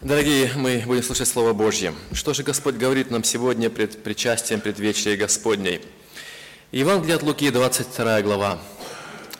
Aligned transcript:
Дорогие, 0.00 0.52
мы 0.54 0.80
будем 0.86 1.02
слушать 1.02 1.26
Слово 1.26 1.52
Божье. 1.52 1.92
Что 2.12 2.32
же 2.32 2.44
Господь 2.44 2.76
говорит 2.76 3.10
нам 3.10 3.24
сегодня 3.24 3.68
пред 3.68 4.04
причастием 4.04 4.60
предвечерия 4.60 5.16
Господней? 5.16 5.80
Евангелие 6.70 7.16
от 7.16 7.24
Луки, 7.24 7.50
22 7.50 8.22
глава, 8.22 8.60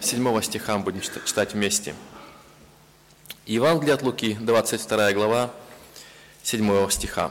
7 0.00 0.42
стиха 0.42 0.76
будем 0.78 1.00
читать 1.00 1.54
вместе. 1.54 1.94
Евангелие 3.46 3.94
от 3.94 4.02
Луки, 4.02 4.36
22 4.40 5.12
глава, 5.12 5.52
7 6.42 6.90
стиха. 6.90 7.30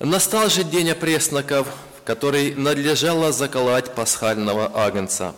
«Настал 0.00 0.50
же 0.50 0.64
день 0.64 0.90
опресноков, 0.90 1.68
который 2.04 2.56
надлежало 2.56 3.30
заколоть 3.30 3.94
пасхального 3.94 4.72
агнца. 4.74 5.32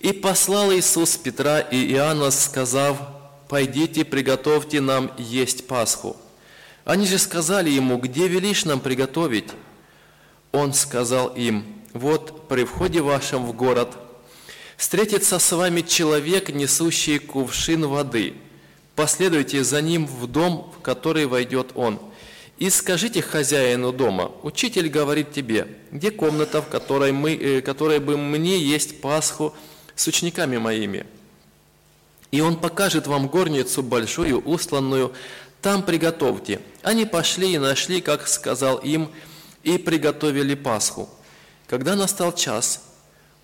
И 0.00 0.10
послал 0.10 0.72
Иисус 0.72 1.16
Петра 1.16 1.60
и 1.60 1.92
Иоанна, 1.92 2.32
сказав, 2.32 2.98
«Пойдите, 3.48 4.04
приготовьте 4.04 4.80
нам 4.80 5.12
есть 5.18 5.66
Пасху». 5.66 6.16
Они 6.84 7.06
же 7.06 7.18
сказали 7.18 7.70
ему, 7.70 7.98
«Где 7.98 8.28
велишь 8.28 8.64
нам 8.64 8.80
приготовить?» 8.80 9.48
Он 10.52 10.72
сказал 10.72 11.28
им, 11.28 11.64
«Вот 11.92 12.48
при 12.48 12.64
входе 12.64 13.00
вашем 13.00 13.46
в 13.46 13.54
город 13.54 13.96
встретится 14.76 15.38
с 15.38 15.52
вами 15.52 15.80
человек, 15.80 16.50
несущий 16.50 17.18
кувшин 17.18 17.86
воды. 17.86 18.34
Последуйте 18.94 19.64
за 19.64 19.80
ним 19.80 20.06
в 20.06 20.26
дом, 20.26 20.72
в 20.76 20.82
который 20.82 21.26
войдет 21.26 21.72
он, 21.74 21.98
и 22.58 22.70
скажите 22.70 23.20
хозяину 23.22 23.92
дома, 23.92 24.30
учитель 24.42 24.88
говорит 24.88 25.32
тебе, 25.32 25.66
где 25.90 26.10
комната, 26.10 26.62
в 26.62 26.68
которой, 26.68 27.10
мы, 27.10 27.34
э, 27.34 27.60
которой 27.62 27.98
бы 27.98 28.16
мне 28.16 28.58
есть 28.58 29.00
Пасху 29.00 29.54
с 29.96 30.06
учениками 30.06 30.58
моими?» 30.58 31.06
И 32.34 32.40
он 32.40 32.56
покажет 32.56 33.06
вам 33.06 33.28
горницу 33.28 33.80
большую, 33.80 34.40
устланную, 34.40 35.12
там 35.62 35.84
приготовьте». 35.84 36.60
Они 36.82 37.06
пошли 37.06 37.52
и 37.52 37.58
нашли, 37.58 38.00
как 38.00 38.26
сказал 38.26 38.78
им, 38.78 39.08
и 39.62 39.78
приготовили 39.78 40.56
Пасху. 40.56 41.08
Когда 41.68 41.94
настал 41.94 42.34
час, 42.34 42.82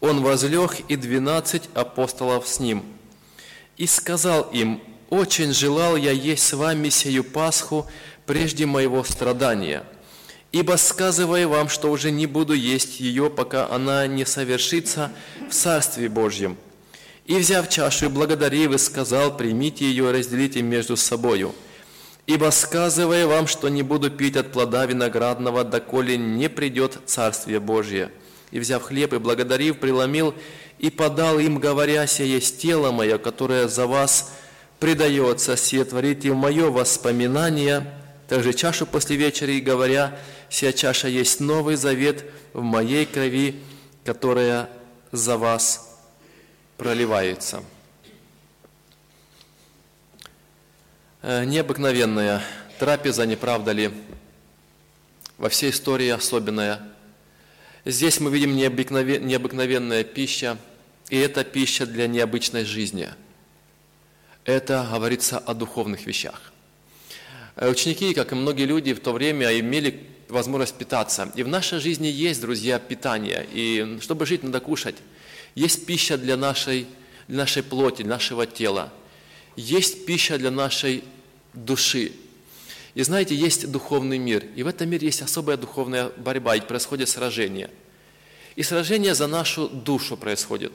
он 0.01 0.23
возлег 0.23 0.81
и 0.89 0.97
двенадцать 0.97 1.71
апостолов 1.73 2.49
с 2.49 2.59
ним. 2.59 2.83
И 3.77 3.87
сказал 3.87 4.51
им, 4.51 4.83
«Очень 5.09 5.53
желал 5.53 5.95
я 5.95 6.11
есть 6.11 6.45
с 6.45 6.53
вами 6.55 6.89
сию 6.89 7.23
Пасху 7.23 7.87
прежде 8.27 8.67
моего 8.67 9.05
страдания, 9.05 9.85
ибо 10.51 10.77
сказывая 10.77 11.47
вам, 11.47 11.69
что 11.69 11.93
уже 11.93 12.11
не 12.11 12.27
буду 12.27 12.55
есть 12.55 12.99
ее, 12.99 13.31
пока 13.31 13.69
она 13.71 14.09
не 14.09 14.27
совершится 14.27 15.13
в 15.49 15.55
Царстве 15.55 16.09
Божьем». 16.09 16.57
И, 17.31 17.39
взяв 17.39 17.69
чашу 17.69 18.07
и 18.07 18.09
благодарив, 18.09 18.73
и 18.73 18.79
сказал, 18.79 19.37
примите 19.37 19.85
ее 19.85 20.09
и 20.09 20.13
разделите 20.13 20.63
между 20.63 20.97
собою. 20.97 21.55
Ибо, 22.27 22.51
сказывая 22.51 23.25
вам, 23.29 23.47
что 23.47 23.69
не 23.69 23.85
буду 23.85 24.11
пить 24.11 24.37
от 24.37 24.51
плода 24.51 24.85
виноградного, 24.85 25.63
доколе 25.63 26.17
не 26.17 26.49
придет 26.49 26.99
Царствие 27.07 27.61
Божье. 27.61 28.11
И, 28.51 28.59
взяв 28.59 28.83
хлеб 28.83 29.13
и 29.13 29.19
благодарив, 29.19 29.79
преломил 29.79 30.35
и 30.81 30.91
подал 30.91 31.39
им, 31.39 31.61
говоря, 31.61 32.05
«Сие 32.09 32.33
есть 32.33 32.61
тело 32.61 32.91
мое, 32.91 33.17
которое 33.17 33.69
за 33.69 33.87
вас 33.87 34.33
предается, 34.81 35.57
сие 35.57 35.85
творите 35.85 36.33
в 36.33 36.35
мое 36.35 36.69
воспоминание». 36.69 37.95
Также 38.27 38.53
чашу 38.55 38.87
после 38.87 39.15
вечери, 39.15 39.61
говоря, 39.61 40.19
«Сия 40.49 40.73
чаша 40.73 41.07
есть 41.07 41.39
новый 41.39 41.77
завет 41.77 42.25
в 42.55 42.63
моей 42.63 43.07
крови, 43.07 43.55
которая 44.05 44.69
за 45.13 45.37
вас 45.37 45.90
проливается. 46.81 47.63
Э, 51.21 51.45
необыкновенная 51.45 52.43
трапеза, 52.79 53.27
не 53.27 53.37
правда 53.37 53.73
ли? 53.73 53.91
Во 55.37 55.51
всей 55.51 55.73
истории 55.73 56.09
особенная. 56.09 56.81
Здесь 57.85 58.19
мы 58.19 58.31
видим 58.31 58.57
необыкновен, 58.57 59.27
необыкновенная 59.27 60.05
пища, 60.05 60.57
и 61.11 61.19
это 61.19 61.45
пища 61.45 61.85
для 61.85 62.07
необычной 62.07 62.65
жизни. 62.65 63.11
Это 64.47 64.89
говорится 64.91 65.37
о 65.37 65.53
духовных 65.53 66.07
вещах. 66.07 66.51
Э, 67.57 67.69
ученики, 67.69 68.15
как 68.15 68.33
и 68.33 68.35
многие 68.35 68.65
люди 68.65 68.95
в 68.95 69.01
то 69.01 69.13
время, 69.13 69.61
имели 69.61 70.07
возможность 70.31 70.77
питаться. 70.77 71.31
И 71.35 71.43
в 71.43 71.49
нашей 71.49 71.79
жизни 71.79 72.07
есть, 72.07 72.41
друзья, 72.41 72.79
питание. 72.79 73.47
И 73.53 73.99
чтобы 74.01 74.25
жить, 74.25 74.43
надо 74.43 74.61
кушать. 74.61 74.97
Есть 75.55 75.87
пища 75.87 76.17
для 76.17 76.37
нашей, 76.37 76.87
для 77.29 77.39
нашей 77.39 77.63
плоти, 77.63 78.03
для 78.03 78.11
нашего 78.11 78.47
тела. 78.47 78.93
Есть 79.57 80.07
пища 80.07 80.39
для 80.39 80.51
нашей 80.51 81.05
души. 81.53 82.13
И 82.95 83.03
знаете, 83.03 83.35
есть 83.35 83.71
духовный 83.71 84.19
мир. 84.19 84.45
И 84.57 84.63
в 84.63 84.67
этом 84.67 84.89
мире 84.89 85.07
есть 85.07 85.23
особая 85.23 85.57
духовная 85.57 86.11
борьба, 86.17 86.57
и 86.57 86.61
происходит 86.61 87.09
сражение. 87.09 87.71
И 88.57 88.63
сражение 88.63 89.15
за 89.15 89.27
нашу 89.27 89.69
душу 89.69 90.17
происходит. 90.17 90.73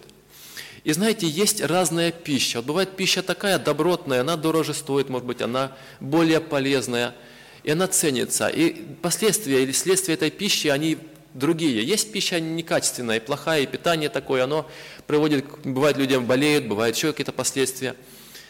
И 0.84 0.94
знаете, 0.94 1.28
есть 1.28 1.62
разная 1.62 2.12
пища. 2.12 2.60
Вот 2.60 2.66
бывает 2.66 2.96
пища 2.96 3.24
такая 3.24 3.58
добротная, 3.58 4.22
она 4.22 4.38
дороже 4.38 4.74
стоит, 4.74 5.10
может 5.10 5.26
быть, 5.26 5.42
она 5.42 5.76
более 6.00 6.40
полезная, 6.40 7.16
и 7.64 7.72
она 7.72 7.88
ценится. 7.88 8.48
И 8.48 8.72
последствия 9.02 9.64
или 9.64 9.72
следствия 9.72 10.14
этой 10.14 10.30
пищи, 10.30 10.68
они 10.68 11.00
другие. 11.36 11.84
Есть 11.84 12.12
пища 12.12 12.40
некачественная, 12.40 13.20
плохая, 13.20 13.62
и 13.62 13.68
питание 13.68 14.10
такое, 14.10 14.44
оно 14.44 14.68
приводит, 15.06 15.46
бывает 15.64 15.98
людям 15.98 16.26
болеют, 16.26 16.68
бывают 16.68 16.96
еще 16.96 17.12
какие-то 17.12 17.32
последствия. 17.32 17.96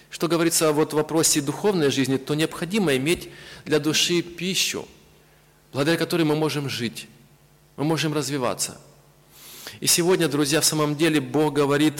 Что 0.10 0.30
говорится 0.30 0.72
вот 0.72 0.94
в 0.94 0.96
вопросе 0.96 1.42
духовной 1.42 1.92
жизни, 1.92 2.16
то 2.16 2.36
необходимо 2.36 2.96
иметь 2.96 3.30
для 3.66 3.80
души 3.80 4.22
пищу, 4.22 4.88
благодаря 5.74 5.98
которой 5.98 6.24
мы 6.24 6.36
можем 6.36 6.70
жить, 6.70 7.08
мы 7.76 7.84
можем 7.84 8.14
развиваться. 8.14 8.80
И 9.82 9.88
сегодня, 9.88 10.30
друзья, 10.30 10.62
в 10.62 10.66
самом 10.66 10.96
деле 10.96 11.20
Бог 11.20 11.54
говорит 11.54 11.96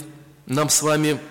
нам 0.46 0.70
с 0.70 0.82
вами– 0.82 1.20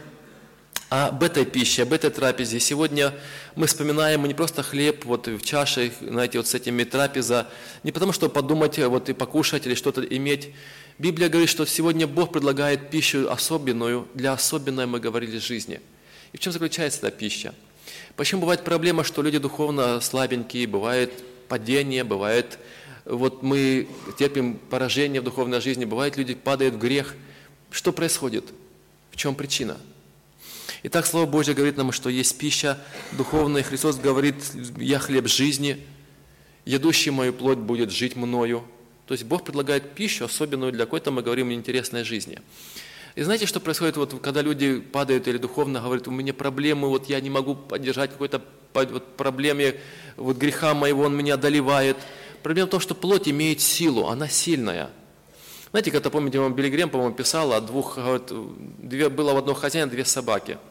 об 0.95 1.25
этой 1.25 1.45
пище, 1.45 1.83
об 1.83 1.93
этой 1.93 2.11
трапезе. 2.11 2.61
Сегодня 2.61 3.13
мы 3.57 3.67
вспоминаем 3.67 4.25
не 4.27 4.35
просто 4.35 4.63
хлеб 4.63 5.05
вот 5.05 5.27
в 5.27 5.43
чаше, 5.43 5.93
знаете, 6.01 6.39
вот 6.39 6.47
с 6.47 6.55
этими 6.55 6.85
трапеза, 6.85 7.49
не 7.83 7.91
потому 7.91 8.13
что 8.13 8.29
подумать 8.29 8.79
вот 8.79 9.09
и 9.09 9.13
покушать 9.13 9.67
или 9.67 9.75
что-то 9.75 10.03
иметь. 10.03 10.51
Библия 10.99 11.29
говорит, 11.29 11.51
что 11.51 11.67
сегодня 11.67 12.07
Бог 12.07 12.33
предлагает 12.33 12.91
пищу 12.91 13.29
особенную, 13.29 14.07
для 14.15 14.35
особенной, 14.35 14.87
мы 14.87 15.01
говорили, 15.01 15.39
жизни. 15.39 15.81
И 16.33 16.37
в 16.37 16.41
чем 16.41 16.53
заключается 16.53 17.01
эта 17.01 17.11
пища? 17.11 17.55
Почему 18.15 18.43
бывает 18.43 18.63
проблема, 18.63 19.03
что 19.03 19.21
люди 19.21 19.39
духовно 19.39 20.01
слабенькие, 20.01 20.69
бывает 20.69 21.11
падение, 21.49 22.05
бывает, 22.05 22.61
вот 23.05 23.43
мы 23.43 23.89
терпим 24.17 24.59
поражение 24.71 25.21
в 25.21 25.25
духовной 25.25 25.61
жизни, 25.61 25.85
бывает 25.85 26.17
люди 26.17 26.35
падают 26.35 26.75
в 26.75 26.79
грех. 26.79 27.17
Что 27.73 27.93
происходит? 27.93 28.45
В 29.11 29.17
чем 29.17 29.35
причина? 29.35 29.77
Итак, 30.87 31.07
Слово 31.07 31.25
Божье 31.25 31.55
говорит 31.55 31.79
нам, 31.79 31.93
что 31.93 32.11
есть 32.11 32.37
пища 32.37 32.79
духовная. 33.13 33.63
Христос 33.63 33.97
говорит, 33.97 34.35
я 34.77 34.99
хлеб 34.99 35.27
жизни, 35.29 35.79
едущий 36.67 37.11
мою 37.11 37.33
плоть 37.33 37.57
будет 37.57 37.91
жить 37.91 38.17
мною. 38.17 38.65
То 39.07 39.15
есть 39.15 39.25
Бог 39.25 39.45
предлагает 39.45 39.95
пищу, 39.95 40.27
особенную 40.27 40.73
для 40.73 40.85
какой-то, 40.85 41.11
мы 41.11 41.23
говорим, 41.23 41.51
интересной 41.53 42.05
жизни. 42.05 42.39
И 43.15 43.23
знаете, 43.23 43.47
что 43.47 43.61
происходит, 43.61 43.97
вот, 43.97 44.21
когда 44.21 44.43
люди 44.43 44.79
падают 44.79 45.27
или 45.27 45.39
духовно 45.39 45.81
говорят, 45.81 46.07
у 46.07 46.11
меня 46.11 46.35
проблемы, 46.35 46.89
вот 46.89 47.09
я 47.09 47.19
не 47.23 47.31
могу 47.31 47.55
поддержать 47.55 48.11
какой-то 48.11 48.43
вот, 48.75 49.17
проблеме, 49.17 49.81
вот 50.19 50.37
греха 50.37 50.75
моего, 50.75 51.05
он 51.05 51.17
меня 51.17 51.35
одолевает. 51.35 51.97
Проблема 52.43 52.69
в 52.69 52.73
том, 52.73 52.81
что 52.81 52.95
плоть 52.95 53.27
имеет 53.27 53.63
силу, 53.63 54.09
она 54.09 54.29
сильная. 54.29 54.91
Знаете, 55.71 55.91
когда, 55.91 56.11
помните, 56.11 56.47
Билли 56.51 56.69
Грем, 56.69 56.91
по-моему, 56.91 57.15
писал 57.15 57.55
о 57.55 57.63
двух, 57.63 57.97
вот, 57.97 58.31
две, 58.79 59.09
было 59.09 59.33
в 59.33 59.39
одного 59.39 59.59
хозяина 59.59 59.91
две 59.91 60.05
собаки– 60.05 60.59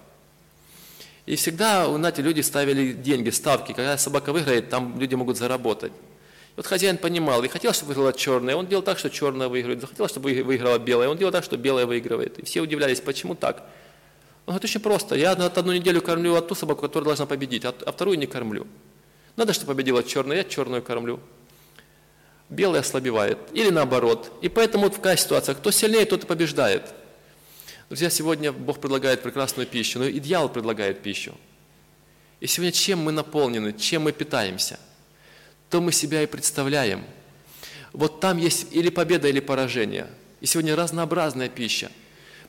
и 1.26 1.36
всегда, 1.36 1.88
знаете, 1.88 2.22
люди 2.22 2.42
ставили 2.42 2.92
деньги, 2.92 3.30
ставки. 3.30 3.72
Когда 3.72 3.98
собака 3.98 4.34
выиграет, 4.34 4.70
там 4.70 5.00
люди 5.00 5.16
могут 5.16 5.38
заработать. 5.38 5.94
И 5.94 6.56
вот 6.58 6.66
хозяин 6.66 6.98
понимал 6.98 7.44
и 7.44 7.48
хотел, 7.48 7.74
чтобы 7.74 7.94
выиграла 7.94 8.14
черная, 8.14 8.56
он 8.56 8.68
делал 8.68 8.84
так, 8.84 9.00
что 9.00 9.10
черная 9.10 9.48
выигрывает. 9.48 9.82
Захотел, 9.82 10.08
чтобы 10.08 10.44
выиграла 10.44 10.78
белая, 10.78 11.08
он 11.08 11.18
делал 11.18 11.32
так, 11.32 11.44
что 11.44 11.58
белая 11.58 11.86
выигрывает. 11.86 12.40
И 12.40 12.46
все 12.46 12.62
удивлялись, 12.62 13.00
почему 13.00 13.36
так. 13.36 13.64
Он 14.46 14.54
говорит, 14.54 14.66
очень 14.66 14.82
просто. 14.82 15.16
Я 15.16 15.32
одну 15.32 15.72
неделю 15.72 16.02
кормлю 16.02 16.40
ту 16.42 16.56
собаку, 16.56 16.82
которая 16.82 17.06
должна 17.06 17.26
победить, 17.26 17.64
а, 17.64 17.74
а 17.86 17.92
вторую 17.94 18.18
не 18.20 18.28
кормлю. 18.28 18.68
Надо, 19.38 19.54
чтобы 19.54 19.74
победила 19.74 20.04
черная, 20.04 20.38
я 20.38 20.44
черную 20.44 20.84
кормлю. 20.84 21.22
Белая 22.50 22.82
ослабевает. 22.82 23.40
Или 23.54 23.70
наоборот. 23.70 24.30
И 24.42 24.50
поэтому 24.50 24.84
вот 24.84 24.94
в 24.94 24.98
такая 24.98 25.16
ситуация, 25.16 25.56
кто 25.56 25.72
сильнее, 25.72 26.06
тот 26.06 26.26
и 26.26 26.28
побеждает. 26.28 26.94
Друзья, 27.90 28.10
сегодня 28.10 28.52
Бог 28.52 28.80
предлагает 28.80 29.22
прекрасную 29.22 29.68
пищу, 29.68 30.00
но 30.00 30.06
и 30.06 30.20
дьявол 30.20 30.50
предлагает 30.50 31.02
пищу. 31.02 31.36
И 32.40 32.48
сегодня 32.48 32.72
чем 32.72 33.00
мы 33.00 33.12
наполнены, 33.12 33.74
чем 33.74 34.04
мы 34.04 34.12
питаемся, 34.12 34.80
то 35.70 35.82
мы 35.82 35.92
себя 35.92 36.22
и 36.24 36.26
представляем. 36.26 37.04
Вот 37.92 38.20
там 38.20 38.38
есть 38.38 38.68
или 38.72 38.90
победа, 38.90 39.28
или 39.28 39.40
поражение. 39.40 40.08
И 40.42 40.46
сегодня 40.46 40.76
разнообразная 40.76 41.50
пища. 41.50 41.92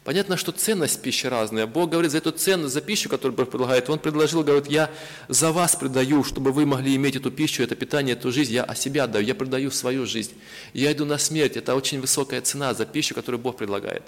Понятно, 0.04 0.36
что 0.36 0.52
ценность 0.52 1.00
пищи 1.00 1.26
разная. 1.26 1.66
Бог 1.66 1.90
говорит, 1.90 2.10
за 2.10 2.18
эту 2.18 2.30
ценность, 2.30 2.74
за 2.74 2.82
пищу, 2.82 3.08
которую 3.08 3.36
Бог 3.36 3.50
предлагает, 3.50 3.88
Он 3.88 3.98
предложил, 3.98 4.42
говорит, 4.42 4.70
я 4.70 4.90
за 5.28 5.50
вас 5.50 5.76
предаю, 5.76 6.24
чтобы 6.24 6.52
вы 6.52 6.66
могли 6.66 6.94
иметь 6.96 7.16
эту 7.16 7.30
пищу, 7.30 7.62
это 7.62 7.74
питание, 7.74 8.14
эту 8.14 8.30
жизнь, 8.30 8.52
я 8.52 8.64
о 8.64 8.74
себя 8.74 9.04
отдаю, 9.04 9.24
я 9.24 9.34
предаю 9.34 9.70
свою 9.70 10.04
жизнь. 10.04 10.32
Я 10.74 10.92
иду 10.92 11.06
на 11.06 11.16
смерть, 11.16 11.56
это 11.56 11.74
очень 11.74 12.00
высокая 12.00 12.42
цена 12.42 12.74
за 12.74 12.84
пищу, 12.84 13.14
которую 13.14 13.40
Бог 13.40 13.56
предлагает. 13.56 14.02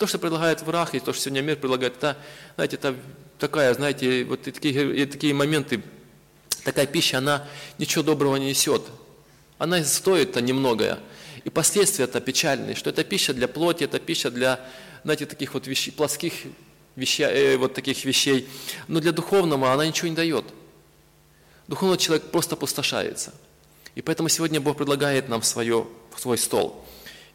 То, 0.00 0.06
что 0.06 0.18
предлагает 0.18 0.62
враг, 0.62 0.94
и 0.94 0.98
то, 0.98 1.12
что 1.12 1.24
сегодня 1.24 1.42
мир 1.42 1.56
предлагает, 1.56 1.98
это, 1.98 2.16
знаете, 2.54 2.76
это 2.76 2.96
такая, 3.38 3.74
знаете, 3.74 4.24
вот 4.24 4.48
и 4.48 4.50
такие, 4.50 4.96
и 4.96 5.04
такие 5.04 5.34
моменты, 5.34 5.82
такая 6.64 6.86
пища, 6.86 7.18
она 7.18 7.46
ничего 7.76 8.02
доброго 8.02 8.36
не 8.36 8.48
несет. 8.48 8.80
Она 9.58 9.84
стоит-то 9.84 10.40
немногое. 10.40 10.98
И 11.44 11.50
последствия 11.50 12.06
это 12.06 12.18
печальные, 12.22 12.76
что 12.76 12.88
это 12.88 13.04
пища 13.04 13.34
для 13.34 13.46
плоти, 13.46 13.84
это 13.84 14.00
пища 14.00 14.30
для, 14.30 14.58
знаете, 15.04 15.26
таких 15.26 15.52
вот 15.52 15.66
вещей, 15.66 15.90
плоских 15.90 16.32
вещей, 16.96 17.26
э, 17.26 17.56
вот 17.58 17.74
таких 17.74 18.02
вещей. 18.06 18.48
Но 18.88 19.00
для 19.00 19.12
духовного 19.12 19.70
она 19.70 19.86
ничего 19.86 20.08
не 20.08 20.16
дает. 20.16 20.46
Духовный 21.68 21.98
человек 21.98 22.30
просто 22.30 22.54
опустошается. 22.54 23.34
И 23.94 24.00
поэтому 24.00 24.30
сегодня 24.30 24.62
Бог 24.62 24.78
предлагает 24.78 25.28
нам 25.28 25.42
свое, 25.42 25.86
свой 26.16 26.38
стол. 26.38 26.86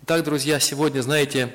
Итак, 0.01 0.23
друзья, 0.23 0.59
сегодня, 0.59 1.01
знаете, 1.01 1.53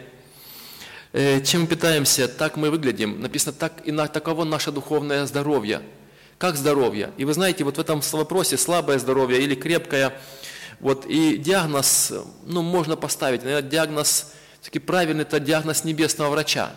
чем 1.12 1.62
мы 1.62 1.66
питаемся, 1.66 2.28
так 2.28 2.56
мы 2.56 2.70
выглядим. 2.70 3.20
Написано, 3.20 3.52
так 3.52 3.72
и 3.84 3.92
на, 3.92 4.06
таково 4.06 4.44
наше 4.44 4.72
духовное 4.72 5.26
здоровье. 5.26 5.82
Как 6.38 6.56
здоровье? 6.56 7.12
И 7.16 7.24
вы 7.24 7.34
знаете, 7.34 7.64
вот 7.64 7.76
в 7.76 7.80
этом 7.80 8.00
вопросе 8.12 8.56
слабое 8.56 8.98
здоровье 8.98 9.42
или 9.42 9.54
крепкое– 9.54 10.12
вот, 10.80 11.04
и 11.06 11.36
диагноз, 11.36 12.12
ну, 12.46 12.62
можно 12.62 12.96
поставить, 12.96 13.42
наверное, 13.44 13.68
диагноз, 13.68 14.32
таки 14.62 14.78
правильный, 14.78 15.22
это 15.22 15.38
диагноз 15.38 15.84
небесного 15.84 16.30
врача. 16.30 16.72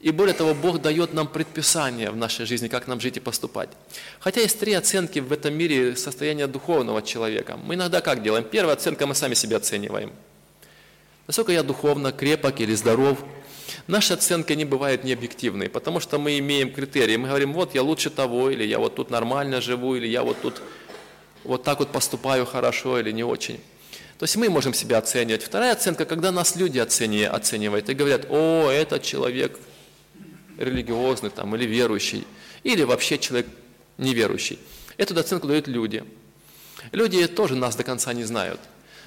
И 0.00 0.10
более 0.12 0.34
того, 0.34 0.54
Бог 0.54 0.80
дает 0.80 1.14
нам 1.14 1.26
предписание 1.26 2.10
в 2.10 2.16
нашей 2.16 2.46
жизни, 2.46 2.68
как 2.68 2.86
нам 2.86 3.00
жить 3.00 3.16
и 3.16 3.20
поступать. 3.20 3.70
Хотя 4.18 4.40
есть 4.40 4.58
три 4.58 4.72
оценки 4.74 5.18
в 5.18 5.32
этом 5.32 5.54
мире 5.54 5.96
состояния 5.96 6.46
духовного 6.46 7.02
человека. 7.02 7.58
Мы 7.62 7.74
иногда 7.74 8.00
как 8.00 8.22
делаем? 8.22 8.44
Первая 8.44 8.76
оценка, 8.76 9.06
мы 9.06 9.14
сами 9.14 9.34
себя 9.34 9.56
оцениваем. 9.56 10.12
Насколько 11.26 11.52
я 11.52 11.62
духовно 11.62 12.12
крепок 12.12 12.60
или 12.60 12.74
здоров. 12.74 13.18
Наши 13.86 14.14
оценки 14.14 14.52
не 14.52 14.64
бывают 14.64 15.04
необъективные, 15.04 15.68
потому 15.68 16.00
что 16.00 16.18
мы 16.18 16.38
имеем 16.38 16.72
критерии. 16.72 17.16
Мы 17.16 17.28
говорим, 17.28 17.52
вот 17.52 17.74
я 17.74 17.82
лучше 17.82 18.10
того, 18.10 18.50
или 18.50 18.64
я 18.64 18.78
вот 18.78 18.94
тут 18.94 19.10
нормально 19.10 19.60
живу, 19.60 19.96
или 19.96 20.06
я 20.06 20.22
вот 20.22 20.40
тут 20.40 20.62
вот 21.44 21.62
так 21.62 21.78
вот 21.78 21.90
поступаю 21.90 22.46
хорошо 22.46 22.98
или 22.98 23.12
не 23.12 23.24
очень. 23.24 23.56
То 24.18 24.24
есть 24.24 24.36
мы 24.36 24.50
можем 24.50 24.74
себя 24.74 24.98
оценивать. 24.98 25.42
Вторая 25.42 25.72
оценка, 25.72 26.04
когда 26.04 26.30
нас 26.30 26.56
люди 26.56 26.78
оценивают 26.78 27.88
и 27.88 27.94
говорят, 27.94 28.26
о, 28.28 28.70
этот 28.70 29.02
человек 29.02 29.58
религиозный 30.58 31.30
там, 31.30 31.56
или 31.56 31.64
верующий, 31.64 32.26
или 32.62 32.82
вообще 32.82 33.18
человек 33.18 33.46
неверующий. 33.96 34.58
Эту 34.98 35.18
оценку 35.18 35.46
дают 35.46 35.68
люди. 35.68 36.04
Люди 36.92 37.26
тоже 37.26 37.56
нас 37.56 37.76
до 37.76 37.84
конца 37.84 38.12
не 38.12 38.24
знают. 38.24 38.60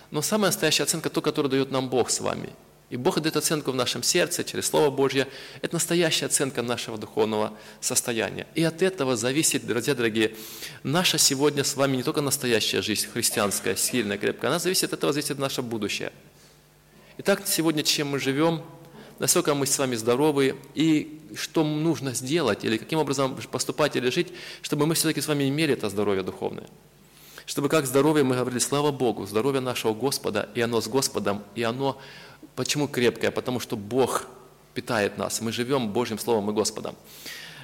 Но 0.09 0.21
самая 0.21 0.49
настоящая 0.49 0.83
оценка, 0.83 1.09
то, 1.09 1.21
которую 1.21 1.51
дает 1.51 1.71
нам 1.71 1.89
Бог 1.89 2.09
с 2.09 2.19
вами– 2.19 2.49
и 2.93 2.97
Бог 2.97 3.19
дает 3.19 3.35
оценку 3.35 3.71
в 3.71 3.75
нашем 3.75 4.03
сердце 4.03 4.43
через 4.43 4.67
Слово 4.67 4.91
Божье. 4.91 5.27
Это 5.63 5.73
настоящая 5.73 6.27
оценка 6.27 6.61
нашего 6.61 6.99
духовного 6.99 7.57
состояния. 7.81 8.45
И 8.53 8.63
от 8.63 8.83
этого 8.83 9.17
зависит, 9.17 9.65
друзья 9.65 9.95
дорогие, 9.95 10.35
наша 10.83 11.17
сегодня 11.17 11.63
с 11.63 11.75
вами 11.75 11.97
не 11.97 12.03
только 12.03 12.21
настоящая 12.21 12.83
жизнь, 12.83 13.07
христианская, 13.11 13.75
сильная, 13.75 14.19
крепкая, 14.19 14.51
она 14.51 14.59
зависит 14.59 14.93
от 14.93 14.99
этого, 14.99 15.11
зависит 15.11 15.39
наше 15.39 15.63
будущее. 15.63 16.11
Итак, 17.17 17.41
сегодня 17.47 17.81
чем 17.81 18.09
мы 18.09 18.19
живем, 18.19 18.61
насколько 19.17 19.55
мы 19.55 19.65
с 19.65 19.75
вами 19.79 19.95
здоровы, 19.95 20.55
и 20.75 21.19
что 21.35 21.63
нужно 21.63 22.13
сделать, 22.13 22.63
или 22.63 22.77
каким 22.77 22.99
образом 22.99 23.35
поступать 23.49 23.95
или 23.95 24.11
жить, 24.11 24.31
чтобы 24.61 24.85
мы 24.85 24.93
все-таки 24.93 25.19
с 25.19 25.27
вами 25.27 25.49
имели 25.49 25.73
это 25.73 25.89
здоровье 25.89 26.21
духовное. 26.21 26.67
Чтобы 27.47 27.69
как 27.69 27.87
здоровье 27.87 28.23
мы 28.23 28.35
говорили, 28.35 28.59
слава 28.59 28.91
Богу, 28.91 29.25
здоровье 29.25 29.61
нашего 29.61 29.95
Господа, 29.95 30.49
и 30.53 30.61
оно 30.61 30.79
с 30.79 30.87
Господом, 30.87 31.43
и 31.55 31.63
оно 31.63 31.99
Почему 32.55 32.87
крепкая? 32.87 33.31
Потому 33.31 33.59
что 33.59 33.75
Бог 33.75 34.27
питает 34.73 35.17
нас. 35.17 35.41
Мы 35.41 35.51
живем 35.51 35.89
Божьим 35.89 36.19
Словом 36.19 36.51
и 36.51 36.53
Господом. 36.53 36.95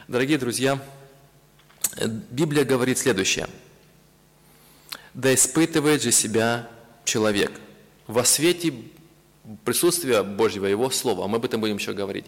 Дорогие 0.07 0.38
друзья, 0.38 0.80
Библия 2.31 2.65
говорит 2.65 2.97
следующее. 2.97 3.47
«Да 5.13 5.33
испытывает 5.33 6.01
же 6.01 6.12
себя 6.12 6.69
человек 7.06 7.51
во 8.07 8.24
свете 8.24 8.74
присутствия 9.65 10.24
Божьего, 10.24 10.65
Его 10.65 10.89
Слова». 10.89 11.27
Мы 11.27 11.38
об 11.38 11.45
этом 11.45 11.62
будем 11.62 11.77
еще 11.77 11.94
говорить. 11.94 12.25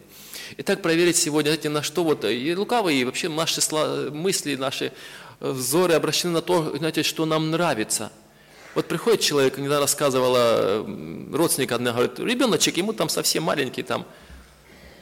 Итак, 0.58 0.82
проверить 0.82 1.16
сегодня, 1.16 1.50
знаете, 1.50 1.70
на 1.70 1.82
что 1.82 2.04
вот 2.04 2.26
и 2.26 2.56
лукавые, 2.56 3.02
и 3.02 3.06
вообще 3.06 3.30
наши 3.30 3.62
мысли, 4.12 4.56
наши 4.56 4.92
взоры 5.40 5.94
обращены 5.94 6.34
на 6.34 6.42
то, 6.42 6.76
знаете, 6.78 7.02
что 7.02 7.26
нам 7.26 7.50
нравится– 7.50 8.12
вот 8.76 8.88
приходит 8.88 9.22
человек, 9.22 9.58
недавно 9.58 9.82
рассказывала 9.82 10.86
родственник 11.34 11.72
одна, 11.72 11.92
говорит, 11.92 12.20
ребеночек, 12.20 12.78
ему 12.78 12.94
там 12.94 13.10
совсем 13.10 13.44
маленький, 13.44 13.84
там, 13.84 14.06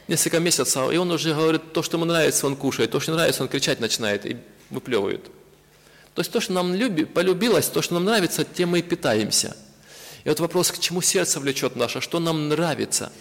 несколько 0.08 0.40
месяцев, 0.40 0.92
и 0.92 0.96
он 0.96 1.10
уже 1.10 1.32
говорит, 1.34 1.72
то, 1.72 1.82
что 1.82 1.96
ему 1.96 2.04
нравится, 2.04 2.46
он 2.46 2.56
кушает, 2.56 2.90
то, 2.90 2.98
что 2.98 3.12
нравится, 3.12 3.42
он 3.42 3.48
кричать 3.48 3.80
начинает 3.80 4.26
и 4.26 4.36
выплевывает. 4.70 5.24
То 6.14 6.20
есть 6.20 6.32
то, 6.32 6.40
что 6.40 6.52
нам 6.52 6.74
люби, 6.74 7.04
полюбилось, 7.04 7.68
то, 7.68 7.80
что 7.80 7.94
нам 7.94 8.04
нравится, 8.04 8.44
тем 8.44 8.70
мы 8.70 8.80
и 8.80 8.82
питаемся. 8.82 9.56
И 10.24 10.28
вот 10.28 10.40
вопрос, 10.40 10.72
к 10.72 10.78
чему 10.78 11.00
сердце 11.00 11.38
влечет 11.38 11.76
наше, 11.76 12.00
что 12.00 12.18
нам 12.18 12.48
нравится. 12.48 13.12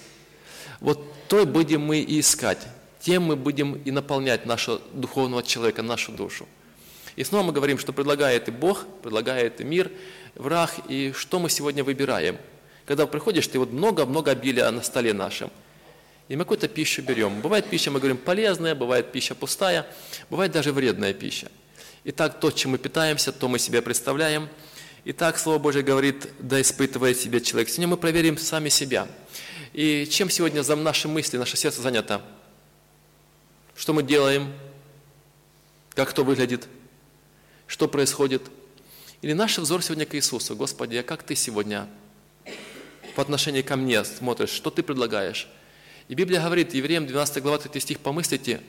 Вот 0.80 1.00
то 1.28 1.46
будем 1.46 1.82
мы 1.82 2.00
и 2.00 2.20
искать, 2.20 2.68
тем 3.00 3.24
мы 3.24 3.36
будем 3.36 3.76
и 3.76 3.92
наполнять 3.92 4.46
нашего 4.46 4.82
духовного 4.94 5.44
человека, 5.44 5.84
нашу 5.84 6.12
душу. 6.12 6.48
И 7.16 7.24
снова 7.24 7.44
мы 7.44 7.54
говорим, 7.54 7.78
что 7.78 7.94
предлагает 7.94 8.48
и 8.48 8.52
Бог, 8.52 8.86
предлагает 9.04 9.62
и 9.62 9.64
мир, 9.64 9.92
враг, 10.36 10.74
и 10.88 11.14
что 11.16 11.40
мы 11.40 11.50
сегодня 11.50 11.84
выбираем. 11.84 12.38
Когда 12.86 13.06
приходишь, 13.06 13.48
ты 13.48 13.60
вот 13.60 13.72
много-много 13.72 14.32
обилия 14.32 14.70
на 14.72 14.82
столе 14.82 15.14
нашем. 15.14 15.52
И 16.28 16.36
мы 16.36 16.44
какую-то 16.44 16.68
пищу 16.68 17.02
берем. 17.02 17.42
Бывает 17.42 17.70
пища, 17.70 17.92
мы 17.92 18.00
говорим, 18.00 18.18
полезная, 18.18 18.76
бывает 18.76 19.12
пища 19.12 19.36
пустая, 19.36 19.86
бывает 20.30 20.52
даже 20.52 20.72
вредная 20.72 21.14
пища. 21.14 21.52
Итак, 22.04 22.40
то, 22.40 22.52
чем 22.52 22.72
мы 22.72 22.78
питаемся, 22.78 23.32
то 23.32 23.48
мы 23.48 23.60
себе 23.60 23.82
представляем. 23.82 24.48
Итак, 25.06 25.38
Слово 25.38 25.60
Божье 25.60 25.82
говорит, 25.82 26.30
да 26.40 26.62
испытывает 26.62 27.18
себе 27.18 27.42
человек. 27.42 27.70
Сегодня 27.70 27.88
мы 27.88 27.98
проверим 27.98 28.38
сами 28.38 28.70
себя. 28.70 29.08
И 29.74 30.08
чем 30.10 30.30
сегодня 30.30 30.62
за 30.62 30.76
наши 30.76 31.08
мысли, 31.08 31.38
наше 31.38 31.58
сердце 31.58 31.82
занято? 31.82 32.22
Что 33.76 33.94
мы 33.94 34.04
делаем? 34.04 34.54
Как 35.96 36.10
кто 36.10 36.24
выглядит? 36.24 36.68
Что 37.68 37.88
происходит? 37.88 38.44
Или 39.22 39.34
наш 39.34 39.58
взор 39.58 39.84
сегодня 39.84 40.06
к 40.06 40.16
Иисусу. 40.16 40.56
Господи, 40.56 40.96
а 40.96 41.04
как 41.04 41.24
Ты 41.24 41.36
сегодня 41.36 41.88
по 43.16 43.22
отношению 43.22 43.66
ко 43.66 43.76
мне 43.76 44.04
смотришь? 44.06 44.50
Что 44.50 44.70
Ты 44.70 44.82
предлагаешь? 44.82 45.48
И 46.08 46.16
Библия 46.16 46.42
говорит, 46.42 46.74
Евреям 46.74 47.06
12 47.06 47.44
глава 47.44 47.58
3 47.58 47.82
стих, 47.82 48.00
помыслите, 48.00 48.62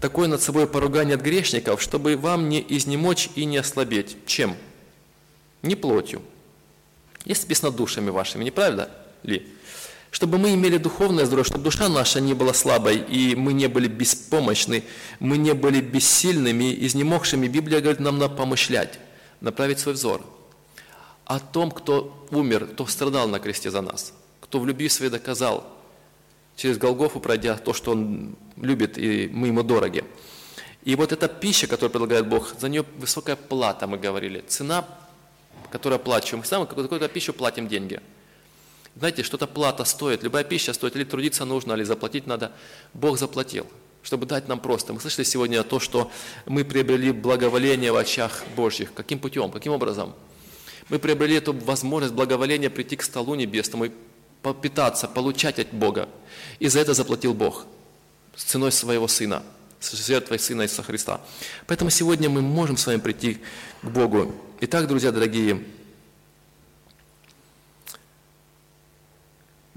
такое 0.00 0.28
над 0.28 0.40
собой 0.40 0.68
поругание 0.68 1.16
от 1.16 1.22
грешников, 1.22 1.82
чтобы 1.82 2.16
вам 2.16 2.48
не 2.48 2.64
изнемочь 2.66 3.28
и 3.34 3.44
не 3.44 3.58
ослабеть. 3.58 4.16
Чем? 4.24 4.56
Не 5.62 5.74
плотью. 5.74 6.22
Есть 7.24 7.42
написано 7.42 7.72
душами 7.72 8.10
вашими, 8.10 8.44
не 8.44 8.50
правда 8.52 8.90
ли? 9.24 9.46
Чтобы 10.12 10.38
мы 10.38 10.54
имели 10.54 10.76
духовное 10.76 11.26
здоровье, 11.26 11.44
чтобы 11.44 11.64
душа 11.64 11.88
наша 11.88 12.20
не 12.20 12.34
была 12.34 12.54
слабой, 12.54 12.98
и 12.98 13.34
мы 13.34 13.52
не 13.52 13.68
были 13.68 13.88
беспомощны, 13.88 14.84
мы 15.18 15.38
не 15.38 15.54
были 15.54 15.80
бессильными, 15.80 16.74
изнемогшими. 16.86 17.48
Библия 17.48 17.80
говорит 17.80 18.00
нам 18.00 18.18
надо 18.18 18.34
помышлять 18.34 18.98
направить 19.40 19.78
свой 19.78 19.94
взор 19.94 20.22
о 21.24 21.38
том, 21.38 21.70
кто 21.70 22.26
умер, 22.30 22.66
кто 22.66 22.86
страдал 22.86 23.28
на 23.28 23.38
кресте 23.38 23.70
за 23.70 23.80
нас, 23.80 24.12
кто 24.40 24.58
в 24.58 24.66
любви 24.66 24.88
своей 24.88 25.10
доказал, 25.10 25.66
через 26.56 26.78
Голгофу 26.78 27.20
пройдя 27.20 27.56
то, 27.56 27.72
что 27.72 27.92
Он 27.92 28.36
любит, 28.56 28.98
и 28.98 29.28
мы 29.32 29.48
Ему 29.48 29.62
дороги. 29.62 30.04
И 30.82 30.94
вот 30.96 31.12
эта 31.12 31.28
пища, 31.28 31.66
которую 31.66 31.90
предлагает 31.90 32.26
Бог, 32.26 32.54
за 32.58 32.68
нее 32.68 32.84
высокая 32.98 33.36
плата, 33.36 33.86
мы 33.86 33.98
говорили, 33.98 34.42
цена, 34.48 34.84
которую 35.70 35.96
оплачиваем. 35.96 36.40
Мы 36.40 36.46
сами 36.46 36.64
какую-то 36.64 37.08
пищу 37.08 37.32
платим 37.32 37.68
деньги. 37.68 38.00
Знаете, 38.96 39.22
что-то 39.22 39.46
плата 39.46 39.84
стоит, 39.84 40.22
любая 40.22 40.42
пища 40.42 40.72
стоит, 40.72 40.96
или 40.96 41.04
трудиться 41.04 41.44
нужно, 41.44 41.74
или 41.74 41.84
заплатить 41.84 42.26
надо. 42.26 42.52
Бог 42.92 43.18
заплатил 43.18 43.66
чтобы 44.02 44.26
дать 44.26 44.48
нам 44.48 44.60
просто. 44.60 44.92
Мы 44.92 45.00
слышали 45.00 45.24
сегодня 45.24 45.62
то, 45.62 45.80
что 45.80 46.10
мы 46.46 46.64
приобрели 46.64 47.12
благоволение 47.12 47.92
в 47.92 47.96
очах 47.96 48.44
Божьих. 48.56 48.92
Каким 48.94 49.18
путем, 49.18 49.50
каким 49.50 49.72
образом? 49.72 50.14
Мы 50.88 50.98
приобрели 50.98 51.36
эту 51.36 51.52
возможность 51.52 52.14
благоволения 52.14 52.70
прийти 52.70 52.96
к 52.96 53.02
столу 53.02 53.34
небесному 53.34 53.86
и 53.86 53.90
попитаться, 54.42 55.06
получать 55.06 55.58
от 55.58 55.72
Бога. 55.72 56.08
И 56.58 56.68
за 56.68 56.80
это 56.80 56.94
заплатил 56.94 57.34
Бог 57.34 57.66
с 58.34 58.44
ценой 58.44 58.72
своего 58.72 59.06
Сына, 59.06 59.42
с 59.78 59.92
жертвой 60.06 60.38
Сына 60.38 60.62
Иисуса 60.62 60.82
Христа. 60.82 61.20
Поэтому 61.66 61.90
сегодня 61.90 62.28
мы 62.28 62.40
можем 62.40 62.76
с 62.76 62.86
вами 62.86 62.98
прийти 62.98 63.38
к 63.82 63.86
Богу. 63.86 64.34
Итак, 64.60 64.88
друзья 64.88 65.12
дорогие, 65.12 65.62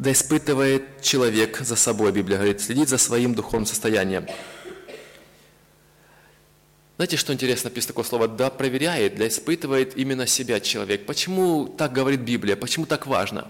Да 0.04 0.12
испытывает 0.12 1.02
человек 1.02 1.60
за 1.62 1.78
собой, 1.78 2.12
Библия 2.12 2.36
говорит, 2.36 2.60
следит 2.60 2.90
за 2.90 2.98
своим 2.98 3.34
духовным 3.34 3.66
состоянием. 3.66 4.28
Знаете, 6.98 7.16
что 7.16 7.32
интересно, 7.32 7.70
написано 7.70 7.94
такое 7.94 8.04
слово? 8.04 8.28
Да 8.28 8.50
проверяет, 8.50 9.16
да 9.16 9.26
испытывает 9.26 9.98
именно 9.98 10.28
себя 10.28 10.60
человек. 10.60 11.06
Почему 11.06 11.68
так 11.70 11.94
говорит 11.94 12.20
Библия? 12.20 12.58
Почему 12.58 12.86
так 12.86 13.08
важно? 13.08 13.48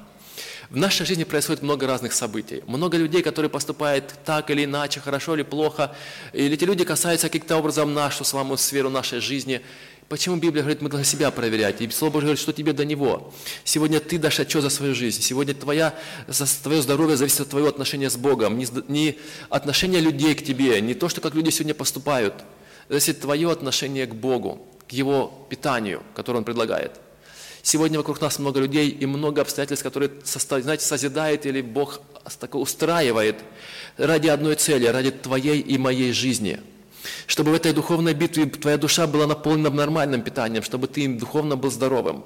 В 0.70 0.78
нашей 0.78 1.08
жизни 1.08 1.24
происходит 1.24 1.64
много 1.64 1.88
разных 1.88 2.14
событий. 2.14 2.62
Много 2.68 2.98
людей, 2.98 3.24
которые 3.24 3.50
поступают 3.50 4.14
так 4.24 4.52
или 4.52 4.66
иначе, 4.66 5.00
хорошо 5.00 5.34
или 5.34 5.42
плохо. 5.42 5.96
Или 6.34 6.54
эти 6.54 6.66
люди 6.66 6.84
касаются 6.84 7.30
каким-то 7.30 7.58
образом 7.58 7.96
нашу 7.96 8.24
с 8.24 8.32
вами 8.32 8.56
сферу 8.58 8.92
нашей 8.92 9.22
жизни. 9.22 9.62
Почему 10.10 10.36
Библия 10.36 10.64
говорит, 10.64 10.82
мы 10.82 10.90
должны 10.90 11.06
себя 11.06 11.32
проверять? 11.32 11.82
И 11.82 11.90
Слово 11.90 12.14
Божье 12.14 12.26
говорит, 12.28 12.42
что 12.42 12.54
тебе 12.54 12.74
до 12.74 12.86
Него. 12.86 13.34
Сегодня 13.64 14.00
ты 14.00 14.18
дашь 14.18 14.40
отчет 14.40 14.62
за 14.62 14.70
свою 14.70 14.94
жизнь. 14.94 15.22
Сегодня 15.22 15.54
твоя, 15.54 15.94
твое 16.62 16.82
здоровье 16.82 17.18
зависит 17.18 17.42
от 17.42 17.50
твоего 17.50 17.70
отношения 17.70 18.10
с 18.10 18.18
Богом. 18.18 18.58
Не, 18.58 18.68
не 18.88 19.18
отношение 19.50 20.02
людей 20.02 20.36
к 20.36 20.44
тебе, 20.44 20.80
не 20.82 20.94
то, 20.94 21.10
что 21.10 21.22
как 21.22 21.36
люди 21.36 21.50
сегодня 21.50 21.74
поступают. 21.74 22.34
Зависит 22.90 23.22
твое 23.22 23.50
отношение 23.50 24.06
к 24.06 24.14
Богу, 24.14 24.66
к 24.88 24.92
Его 24.92 25.48
питанию, 25.50 26.04
которое 26.16 26.40
Он 26.40 26.44
предлагает. 26.44 27.00
Сегодня 27.62 27.98
вокруг 27.98 28.20
нас 28.20 28.40
много 28.40 28.60
людей 28.60 28.90
и 28.90 29.06
много 29.06 29.42
обстоятельств, 29.42 29.84
которые, 29.84 30.12
знаете, 30.26 30.86
созидает 30.86 31.46
или 31.46 31.62
Бог 31.62 32.02
устраивает 32.52 33.38
ради 33.96 34.28
одной 34.28 34.56
цели, 34.56 34.86
ради 34.86 35.12
твоей 35.12 35.62
и 35.62 35.78
моей 35.78 36.12
жизни. 36.12 36.60
Чтобы 37.28 37.52
в 37.52 37.54
этой 37.54 37.74
духовной 37.74 38.14
битве 38.14 38.46
твоя 38.46 38.78
душа 38.78 39.08
была 39.08 39.28
наполнена 39.28 39.70
нормальным 39.70 40.22
питанием, 40.22 40.64
чтобы 40.64 40.88
ты 40.88 41.08
духовно 41.08 41.56
был 41.56 41.72
здоровым. 41.72 42.24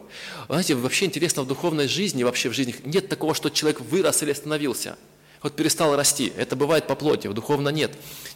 Знаете, 0.47 0.75
вообще 0.75 1.05
интересно, 1.05 1.43
в 1.43 1.47
духовной 1.47 1.87
жизни, 1.87 2.23
вообще 2.23 2.49
в 2.49 2.53
жизни 2.53 2.75
нет 2.83 3.09
такого, 3.09 3.33
что 3.33 3.49
человек 3.49 3.81
вырос 3.81 4.23
или 4.23 4.31
остановился– 4.31 4.97
вот 5.43 5.55
перестал 5.55 5.95
расти. 5.95 6.33
Это 6.35 6.55
бывает 6.55 6.87
по 6.87 6.95
плоти, 6.95 7.27
духовно 7.27 7.69
нет. 7.69 7.91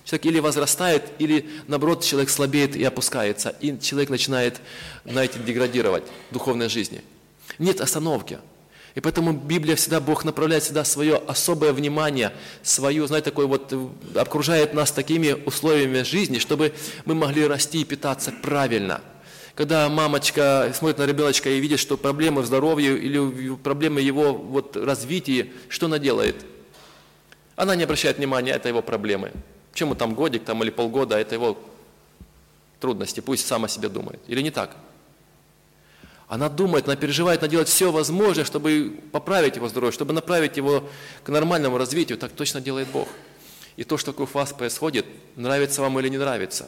Человек 0.05 0.25
или 0.27 0.39
возрастает, 0.39 1.03
или 1.19 1.49
наоборот 1.67 2.03
человек 2.03 2.29
слабеет 2.29 2.75
и 2.75 2.83
опускается. 2.83 3.55
И 3.59 3.77
человек 3.79 4.09
начинает, 4.09 4.61
знаете, 5.05 5.39
деградировать 5.39 6.03
в 6.29 6.33
духовной 6.33 6.69
жизни. 6.69 7.01
Нет 7.57 7.81
остановки. 7.81 8.39
И 8.95 8.99
поэтому 8.99 9.33
Библия 9.33 9.75
всегда, 9.75 9.99
Бог 9.99 10.25
направляет 10.25 10.63
всегда 10.63 10.83
свое 10.83 11.15
особое 11.15 11.71
внимание, 11.73 12.33
свою, 12.61 13.07
знаете, 13.07 13.25
такой 13.25 13.45
вот, 13.45 13.73
окружает 14.15 14.73
нас 14.73 14.91
такими 14.91 15.33
условиями 15.45 16.03
жизни, 16.03 16.39
чтобы 16.39 16.73
мы 17.05 17.15
могли 17.15 17.47
расти 17.47 17.81
и 17.81 17.85
питаться 17.85 18.33
правильно. 18.41 19.01
Когда 19.55 19.87
мамочка 19.89 20.71
смотрит 20.73 20.97
на 20.97 21.05
ребеночка 21.05 21.49
и 21.49 21.59
видит, 21.59 21.79
что 21.79 21.97
проблемы 21.97 22.41
в 22.41 22.45
здоровье 22.45 22.97
или 22.97 23.55
проблемы 23.55 24.01
его 24.01 24.33
вот, 24.33 24.75
развития, 24.75 25.47
что 25.69 25.85
она 25.85 25.99
делает– 25.99 26.35
она 27.61 27.75
не 27.75 27.83
обращает 27.83 28.17
внимания, 28.17 28.53
это 28.53 28.69
его 28.69 28.81
проблемы. 28.81 29.31
Чему 29.75 29.93
там 29.93 30.15
годик 30.15 30.43
там, 30.43 30.63
или 30.63 30.71
полгода, 30.71 31.17
это 31.19 31.35
его 31.35 31.59
трудности, 32.79 33.19
пусть 33.19 33.45
сам 33.45 33.65
о 33.65 33.67
себе 33.67 33.87
думает. 33.87 34.19
Или 34.27 34.41
не 34.41 34.49
так? 34.49 34.75
Она 36.31 36.47
думает, 36.47 36.85
она 36.87 36.95
переживает, 36.95 37.41
она 37.41 37.49
делает 37.49 37.67
все 37.67 37.91
возможное, 37.91 38.45
чтобы 38.45 39.01
поправить 39.11 39.57
его 39.57 39.67
здоровье, 39.67 39.91
чтобы 39.91 40.13
направить 40.13 40.55
его 40.55 40.89
к 41.25 41.29
нормальному 41.29 41.77
развитию. 41.77 42.17
Так 42.17 42.31
точно 42.31 42.61
делает 42.61 42.87
Бог. 42.87 43.09
И 43.75 43.83
то, 43.83 43.97
что 43.97 44.11
вокруг 44.11 44.33
вас 44.33 44.53
происходит, 44.53 45.05
нравится 45.35 45.81
вам 45.81 45.99
или 45.99 46.07
не 46.07 46.17
нравится, 46.17 46.67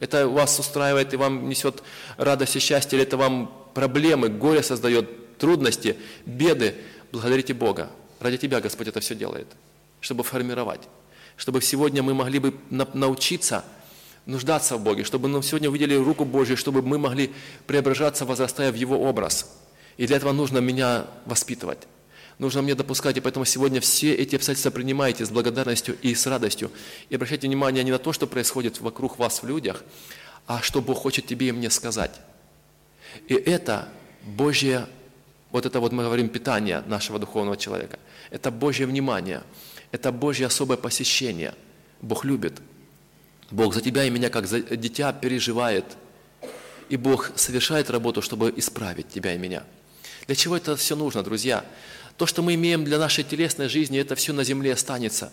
это 0.00 0.26
вас 0.26 0.58
устраивает 0.58 1.12
и 1.12 1.18
вам 1.18 1.50
несет 1.50 1.82
радость 2.16 2.56
и 2.56 2.60
счастье, 2.60 2.96
или 2.96 3.06
это 3.06 3.18
вам 3.18 3.52
проблемы, 3.74 4.30
горе 4.30 4.62
создает, 4.62 5.36
трудности, 5.36 5.98
беды, 6.24 6.74
благодарите 7.12 7.52
Бога. 7.52 7.90
Ради 8.20 8.38
тебя 8.38 8.62
Господь 8.62 8.88
это 8.88 9.00
все 9.00 9.14
делает 9.14 9.48
чтобы 10.04 10.22
формировать, 10.22 10.82
чтобы 11.38 11.62
сегодня 11.62 12.02
мы 12.02 12.12
могли 12.12 12.38
бы 12.38 12.54
научиться 12.70 13.64
нуждаться 14.26 14.76
в 14.76 14.82
Боге, 14.82 15.04
чтобы 15.04 15.28
мы 15.28 15.42
сегодня 15.42 15.68
увидели 15.68 15.94
руку 15.94 16.24
Божью, 16.24 16.56
чтобы 16.56 16.82
мы 16.82 16.98
могли 16.98 17.32
преображаться, 17.66 18.24
возрастая 18.24 18.72
в 18.72 18.74
Его 18.74 19.00
образ. 19.00 19.50
И 19.96 20.06
для 20.06 20.16
этого 20.16 20.32
нужно 20.32 20.58
меня 20.58 21.06
воспитывать. 21.26 21.78
Нужно 22.38 22.62
мне 22.62 22.74
допускать, 22.74 23.16
и 23.16 23.20
поэтому 23.20 23.44
сегодня 23.44 23.80
все 23.80 24.12
эти 24.12 24.34
обстоятельства 24.34 24.70
принимайте 24.70 25.24
с 25.24 25.30
благодарностью 25.30 25.96
и 26.02 26.14
с 26.14 26.26
радостью. 26.26 26.70
И 27.08 27.14
обращайте 27.14 27.46
внимание 27.46 27.84
не 27.84 27.92
на 27.92 27.98
то, 27.98 28.12
что 28.12 28.26
происходит 28.26 28.80
вокруг 28.80 29.18
вас 29.18 29.42
в 29.42 29.46
людях, 29.46 29.84
а 30.46 30.60
что 30.60 30.80
Бог 30.80 30.98
хочет 30.98 31.26
тебе 31.26 31.48
и 31.48 31.52
мне 31.52 31.70
сказать. 31.70 32.20
И 33.28 33.34
это 33.34 33.88
Божье, 34.24 34.88
вот 35.52 35.64
это 35.64 35.78
вот 35.78 35.92
мы 35.92 36.02
говорим, 36.02 36.28
питание 36.28 36.82
нашего 36.86 37.20
духовного 37.20 37.56
человека. 37.56 38.00
Это 38.30 38.50
Божье 38.50 38.86
внимание– 38.86 39.42
это 39.94 40.10
Божье 40.10 40.48
особое 40.48 40.76
посещение. 40.76 41.54
Бог 42.02 42.24
любит. 42.24 42.60
Бог 43.50 43.74
за 43.74 43.80
тебя 43.80 44.04
и 44.04 44.10
меня, 44.10 44.30
как 44.30 44.46
за 44.46 44.60
дитя, 44.60 45.12
переживает. 45.12 45.84
И 46.88 46.96
Бог 46.96 47.32
совершает 47.36 47.90
работу, 47.90 48.22
чтобы 48.22 48.52
исправить 48.56 49.08
тебя 49.08 49.34
и 49.34 49.38
меня. 49.38 49.64
Для 50.26 50.34
чего 50.34 50.56
это 50.56 50.76
все 50.76 50.96
нужно, 50.96 51.22
друзья? 51.22 51.64
То, 52.16 52.26
что 52.26 52.42
мы 52.42 52.54
имеем 52.54 52.84
для 52.84 52.98
нашей 52.98 53.24
телесной 53.24 53.68
жизни, 53.68 53.98
это 53.98 54.14
все 54.14 54.32
на 54.32 54.44
земле 54.44 54.72
останется. 54.72 55.32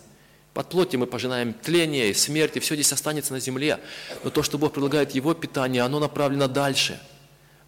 Под 0.54 0.70
плоти 0.70 0.96
мы 0.98 1.08
пожинаем 1.08 1.54
тление 1.54 2.10
и 2.10 2.14
смерть, 2.14 2.58
и 2.58 2.60
все 2.60 2.76
здесь 2.76 2.92
останется 2.92 3.34
на 3.34 3.40
земле. 3.40 3.80
Но 4.24 4.30
то, 4.30 4.44
что 4.44 4.58
Бог 4.58 4.74
предлагает 4.74 5.12
Его 5.12 5.34
питание, 5.34 5.84
оно 5.84 6.00
направлено 6.00 6.48
дальше. 6.48 7.00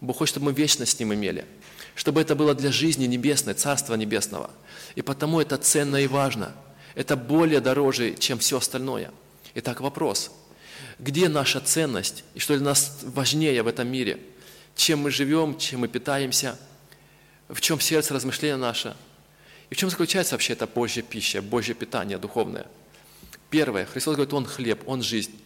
Бог 0.00 0.18
хочет, 0.18 0.34
чтобы 0.34 0.46
мы 0.46 0.52
вечность 0.52 0.96
с 0.96 0.98
Ним 0.98 1.14
имели. 1.14 1.46
Чтобы 1.94 2.20
это 2.20 2.34
было 2.34 2.54
для 2.54 2.72
жизни 2.72 3.06
небесной, 3.06 3.54
Царства 3.54 3.94
Небесного. 3.94 4.50
И 4.96 5.02
потому 5.02 5.40
это 5.40 5.56
ценно 5.56 5.96
и 5.96 6.06
важно– 6.06 6.52
это 6.94 7.16
более 7.16 7.60
дороже, 7.60 8.14
чем 8.14 8.38
все 8.38 8.58
остальное. 8.58 9.10
Итак, 9.56 9.80
вопрос. 9.80 10.32
Где 10.98 11.28
наша 11.28 11.60
ценность? 11.60 12.24
И 12.34 12.40
что 12.40 12.56
для 12.56 12.64
нас 12.64 13.00
важнее 13.02 13.62
в 13.62 13.68
этом 13.68 13.86
мире? 13.86 14.18
Чем 14.74 15.00
мы 15.00 15.12
живем, 15.12 15.56
чем 15.58 15.80
мы 15.80 15.88
питаемся? 15.88 16.58
В 17.48 17.60
чем 17.60 17.78
сердце 17.78 18.14
размышления 18.14 18.56
наше? 18.56 18.96
И 19.70 19.74
в 19.74 19.78
чем 19.78 19.90
заключается 19.90 20.34
вообще 20.34 20.54
эта 20.54 20.66
Божья 20.66 21.02
пища, 21.02 21.40
Божье 21.40 21.74
питание 21.74 22.18
духовное? 22.18 22.66
Первое. 23.48 23.86
Христос 23.86 24.16
говорит, 24.16 24.34
Он 24.34 24.44
хлеб, 24.44 24.82
Он 24.86 25.02
жизнь. 25.02 25.40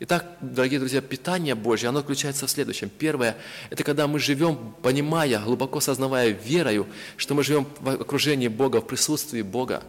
Итак, 0.00 0.26
дорогие 0.40 0.80
друзья, 0.80 1.00
питание 1.00 1.54
Божье, 1.54 1.88
оно 1.88 2.00
заключается 2.00 2.48
в 2.48 2.50
следующем. 2.50 2.88
Первое, 2.88 3.36
это 3.70 3.84
когда 3.84 4.08
мы 4.08 4.18
живем, 4.18 4.74
понимая, 4.82 5.38
глубоко 5.38 5.78
сознавая 5.78 6.30
верою, 6.30 6.88
что 7.16 7.36
мы 7.36 7.44
живем 7.44 7.68
в 7.78 7.88
окружении 7.88 8.48
Бога, 8.48 8.80
в 8.80 8.86
присутствии 8.88 9.42
Бога 9.42 9.84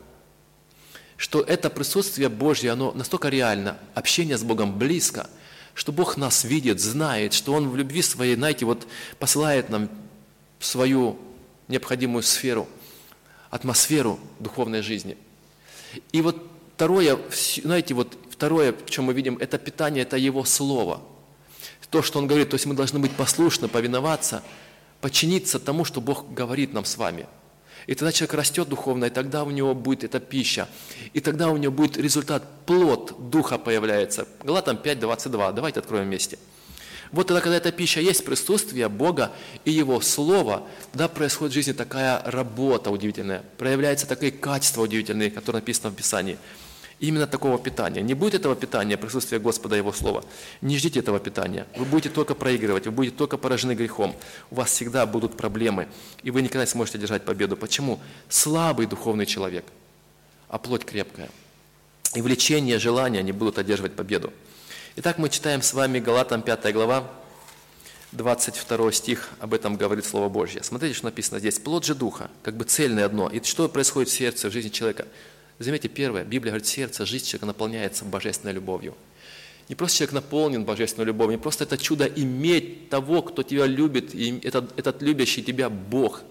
что 1.23 1.39
это 1.39 1.69
присутствие 1.69 2.27
Божье, 2.27 2.71
оно 2.71 2.91
настолько 2.91 3.29
реально, 3.29 3.77
общение 3.93 4.37
с 4.37 4.43
Богом 4.43 4.77
близко, 4.77 5.29
что 5.73 5.93
Бог 5.93 6.17
нас 6.17 6.43
видит, 6.43 6.81
знает, 6.81 7.31
что 7.31 7.53
Он 7.53 7.69
в 7.69 7.77
любви 7.77 8.01
своей, 8.01 8.35
знаете, 8.35 8.65
вот 8.65 8.85
посылает 9.19 9.69
нам 9.69 9.87
свою 10.59 11.17
необходимую 11.69 12.23
сферу, 12.23 12.67
атмосферу 13.49 14.19
духовной 14.41 14.81
жизни. 14.81 15.15
И 16.11 16.21
вот 16.21 16.45
второе, 16.75 17.17
знаете, 17.63 17.93
вот 17.93 18.17
второе, 18.29 18.75
чем 18.87 19.05
мы 19.05 19.13
видим, 19.13 19.37
это 19.37 19.57
питание, 19.57 20.03
это 20.03 20.17
Его 20.17 20.43
Слово. 20.43 21.01
То, 21.89 22.01
что 22.01 22.19
Он 22.19 22.27
говорит, 22.27 22.49
то 22.49 22.55
есть 22.55 22.65
мы 22.65 22.75
должны 22.75 22.99
быть 22.99 23.13
послушны, 23.13 23.69
повиноваться, 23.69 24.43
подчиниться 24.99 25.57
тому, 25.57 25.85
что 25.85 26.01
Бог 26.01 26.33
говорит 26.33 26.73
нам 26.73 26.83
с 26.83 26.97
вами– 26.97 27.27
и 27.87 27.95
тогда 27.95 28.11
человек 28.11 28.33
растет 28.35 28.69
духовно, 28.69 29.05
и 29.05 29.09
тогда 29.09 29.43
у 29.43 29.51
него 29.51 29.73
будет 29.73 30.03
эта 30.03 30.19
пища. 30.19 30.67
И 31.13 31.19
тогда 31.19 31.49
у 31.49 31.57
него 31.57 31.73
будет 31.73 31.97
результат, 31.97 32.43
плод 32.65 33.29
Духа 33.29 33.57
появляется. 33.57 34.27
Галатам 34.43 34.77
5, 34.77 34.99
22. 34.99 35.51
Давайте 35.51 35.79
откроем 35.79 36.05
вместе. 36.05 36.37
Вот 37.11 37.27
тогда, 37.27 37.41
когда 37.41 37.57
эта 37.57 37.71
пища 37.71 37.99
есть, 37.99 38.25
присутствие 38.25 38.89
Бога 38.89 39.31
и 39.65 39.71
Его 39.71 40.01
Слова, 40.01 40.63
да, 40.93 41.07
происходит 41.07 41.51
в 41.51 41.55
жизни 41.55 41.73
такая 41.73 42.23
работа 42.25 42.89
удивительная, 42.89 43.43
проявляются 43.57 44.07
такие 44.07 44.31
качества 44.31 44.81
удивительные, 44.81 45.29
которые 45.29 45.61
написаны 45.61 45.91
в 45.91 45.95
Писании– 45.95 46.37
именно 46.99 47.27
такого 47.27 47.57
питания. 47.57 48.01
Не 48.01 48.13
будет 48.13 48.35
этого 48.35 48.55
питания, 48.55 48.97
присутствия 48.97 49.39
Господа 49.39 49.75
Его 49.75 49.91
Слова. 49.91 50.23
Не 50.61 50.77
ждите 50.77 50.99
этого 50.99 51.19
питания. 51.19 51.67
Вы 51.75 51.85
будете 51.85 52.09
только 52.09 52.35
проигрывать, 52.35 52.85
вы 52.85 52.91
будете 52.91 53.15
только 53.15 53.37
поражены 53.37 53.73
грехом. 53.73 54.15
У 54.51 54.55
вас 54.55 54.69
всегда 54.71 55.05
будут 55.05 55.37
проблемы, 55.37 55.87
и 56.23 56.31
вы 56.31 56.41
никогда 56.41 56.61
не 56.61 56.69
сможете 56.69 56.97
держать 56.97 57.23
победу. 57.25 57.57
Почему? 57.57 57.99
Слабый 58.29 58.85
духовный 58.85 59.25
человек, 59.25 59.65
а 60.47 60.57
плоть 60.57 60.85
крепкая. 60.85 61.29
И 62.15 62.21
влечение, 62.21 62.79
желания 62.79 63.23
не 63.23 63.31
будут 63.31 63.57
одерживать 63.57 63.93
победу. 63.93 64.31
Итак, 64.95 65.17
мы 65.17 65.29
читаем 65.29 65.63
с 65.63 65.73
вами 65.73 65.99
Галатам 65.99 66.43
5 66.43 66.71
глава, 66.71 67.09
22 68.11 68.91
стих, 68.91 69.29
об 69.39 69.55
этом 69.55 69.75
говорит 69.75 70.05
Слово 70.05 70.29
Божье. 70.29 70.61
Смотрите, 70.61 70.93
что 70.93 71.05
написано 71.05 71.39
здесь. 71.39 71.57
Плод 71.57 71.83
же 71.83 71.95
Духа, 71.95 72.29
как 72.43 72.55
бы 72.55 72.63
цельное 72.63 73.05
одно. 73.05 73.27
И 73.29 73.41
что 73.43 73.67
происходит 73.67 74.09
в 74.09 74.13
сердце, 74.13 74.49
в 74.49 74.53
жизни 74.53 74.69
человека? 74.69 75.07
Заметьте, 75.63 75.87
первое, 75.87 76.23
Библия 76.23 76.51
говорит, 76.51 76.67
сердце, 76.67 77.05
жизнь 77.05 77.25
человека 77.25 77.45
наполняется 77.45 78.05
божественной 78.05 78.53
любовью. 78.53 78.95
Не 79.69 79.75
просто 79.75 79.97
человек 79.97 80.13
наполнен 80.13 80.65
божественной 80.65 81.05
любовью, 81.05 81.37
не 81.37 81.41
просто 81.41 81.63
это 81.63 81.77
чудо 81.77 82.05
иметь 82.05 82.89
того, 82.89 83.21
кто 83.21 83.43
тебя 83.43 83.65
любит, 83.65 84.13
и 84.13 84.39
этот, 84.43 84.77
этот 84.77 85.01
любящий 85.01 85.41
тебя 85.41 85.69
Бог. 85.69 86.21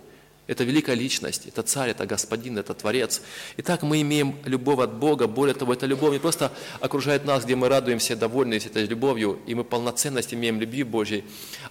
Это 0.49 0.65
великая 0.65 0.97
личность, 0.97 1.47
это 1.47 1.63
царь, 1.63 1.91
это 1.91 2.05
господин, 2.05 2.59
это 2.59 2.75
творец. 2.75 3.23
Итак, 3.59 3.83
мы 3.83 4.03
имеем 4.03 4.37
любовь 4.45 4.81
от 4.81 4.93
Бога. 4.93 5.29
Более 5.29 5.55
того, 5.55 5.73
эта 5.73 5.87
любовь 5.87 6.13
не 6.13 6.19
просто 6.19 6.53
окружает 6.81 7.25
нас, 7.25 7.45
где 7.45 7.55
мы 7.55 7.69
радуемся, 7.69 8.17
довольны 8.17 8.55
этой 8.55 8.85
любовью, 8.87 9.39
и 9.47 9.55
мы 9.55 9.63
полноценность 9.63 10.35
имеем 10.35 10.61
любви 10.61 10.83
Божьей. 10.83 11.25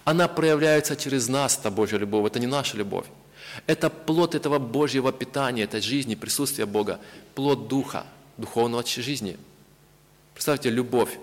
Она 0.04 0.26
проявляется 0.26 0.96
через 0.96 1.28
нас, 1.28 1.58
эта 1.58 1.70
Божья 1.70 1.98
любовь. 1.98 2.26
Это 2.26 2.40
не 2.40 2.46
наша 2.46 2.78
любовь. 2.78 3.04
Это 3.66 3.90
плод 3.90 4.34
этого 4.34 4.58
Божьего 4.58 5.12
питания, 5.12 5.64
этой 5.64 5.80
жизни, 5.80 6.14
присутствия 6.14 6.66
Бога, 6.66 7.00
плод 7.34 7.68
Духа, 7.68 8.06
духовного 8.36 8.84
жизни. 8.86 9.36
Представьте, 10.34 10.70
любовь. 10.70 11.18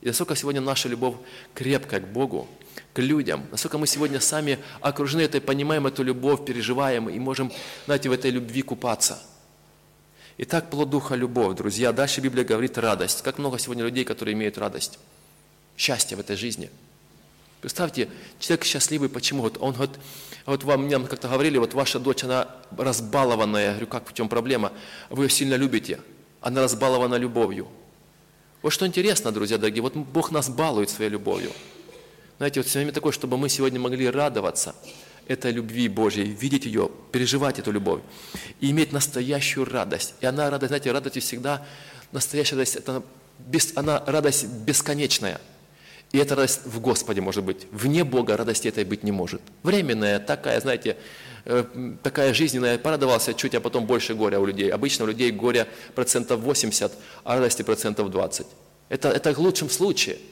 И 0.00 0.06
насколько 0.06 0.36
сегодня 0.36 0.60
наша 0.60 0.88
любовь 0.88 1.16
крепкая 1.54 2.00
к 2.00 2.08
Богу, 2.08 2.46
к 2.92 2.98
людям, 2.98 3.46
насколько 3.50 3.78
мы 3.78 3.86
сегодня 3.86 4.20
сами 4.20 4.58
окружены 4.80 5.22
этой, 5.22 5.40
понимаем 5.40 5.86
эту 5.86 6.02
любовь, 6.02 6.44
переживаем 6.44 7.08
и 7.08 7.18
можем, 7.18 7.52
знаете, 7.86 8.08
в 8.08 8.12
этой 8.12 8.30
любви 8.30 8.62
купаться. 8.62 9.18
Итак, 10.36 10.68
плод 10.70 10.90
Духа– 10.90 11.14
любовь, 11.16 11.56
друзья. 11.56 11.92
Дальше 11.92 12.20
Библия 12.20 12.44
говорит 12.44 12.76
радость. 12.76 13.22
Как 13.22 13.38
много 13.38 13.58
сегодня 13.58 13.84
людей, 13.84 14.04
которые 14.04 14.34
имеют 14.34 14.58
радость, 14.58 14.98
счастье 15.76 16.16
в 16.16 16.20
этой 16.20 16.36
жизни. 16.36 16.70
Представьте, 17.60 18.08
человек 18.40 18.64
счастливый, 18.64 19.08
почему? 19.08 19.42
Вот 19.42 19.56
он 19.60 19.72
вот, 19.74 19.98
вот 20.46 20.64
вам 20.64 20.84
мне 20.84 20.98
как-то 20.98 21.28
говорили, 21.28 21.58
вот 21.58 21.74
ваша 21.74 21.98
дочь, 21.98 22.24
она 22.24 22.48
разбалованная. 22.76 23.64
Я 23.64 23.70
говорю, 23.70 23.86
как, 23.86 24.10
в 24.10 24.12
чем 24.12 24.28
проблема? 24.28 24.72
Вы 25.08 25.24
ее 25.24 25.30
сильно 25.30 25.54
любите. 25.54 26.00
Она 26.40 26.62
разбалована 26.62 27.14
любовью. 27.14 27.68
Вот 28.60 28.72
что 28.72 28.86
интересно, 28.86 29.32
друзья 29.32 29.58
дорогие, 29.58 29.82
вот 29.82 29.94
Бог 29.94 30.30
нас 30.30 30.48
балует 30.48 30.90
своей 30.90 31.10
любовью. 31.10 31.50
Знаете, 32.38 32.60
вот 32.60 32.68
сегодня 32.68 32.92
такое, 32.92 33.12
чтобы 33.12 33.36
мы 33.36 33.48
сегодня 33.48 33.78
могли 33.78 34.08
радоваться 34.08 34.74
этой 35.26 35.52
любви 35.52 35.88
Божьей, 35.88 36.24
видеть 36.24 36.66
ее, 36.66 36.90
переживать 37.12 37.58
эту 37.58 37.70
любовь 37.70 38.00
и 38.60 38.70
иметь 38.70 38.92
настоящую 38.92 39.64
радость. 39.70 40.14
И 40.20 40.26
она 40.26 40.50
радость, 40.50 40.68
знаете, 40.68 40.92
радость 40.92 41.20
всегда, 41.20 41.66
настоящая 42.12 42.56
радость, 42.56 42.76
это 42.76 43.02
без, 43.38 43.76
она 43.76 44.02
радость 44.06 44.46
бесконечная. 44.46 45.40
И 46.14 46.18
эта 46.18 46.36
радость 46.36 46.60
в 46.64 46.80
Господе 46.80 47.20
может 47.20 47.42
быть. 47.42 47.66
Вне 47.72 48.04
Бога 48.04 48.36
радости 48.36 48.68
этой 48.68 48.84
быть 48.84 49.02
не 49.02 49.10
может. 49.10 49.40
Временная, 49.64 50.20
такая, 50.20 50.60
знаете, 50.60 50.96
э, 51.44 51.64
такая 52.04 52.32
жизненная, 52.32 52.78
порадовался 52.78 53.34
чуть, 53.34 53.56
а 53.56 53.60
потом 53.60 53.84
больше 53.84 54.14
горя 54.14 54.38
у 54.38 54.46
людей. 54.46 54.70
Обычно 54.70 55.06
у 55.06 55.08
людей 55.08 55.32
горя 55.32 55.66
процентов 55.96 56.38
80, 56.38 56.92
а 57.24 57.34
радости 57.34 57.62
процентов 57.62 58.12
20. 58.12 58.46
Это, 58.90 59.08
это 59.08 59.34
в 59.34 59.40
лучшем 59.40 59.68
случае– 59.68 60.18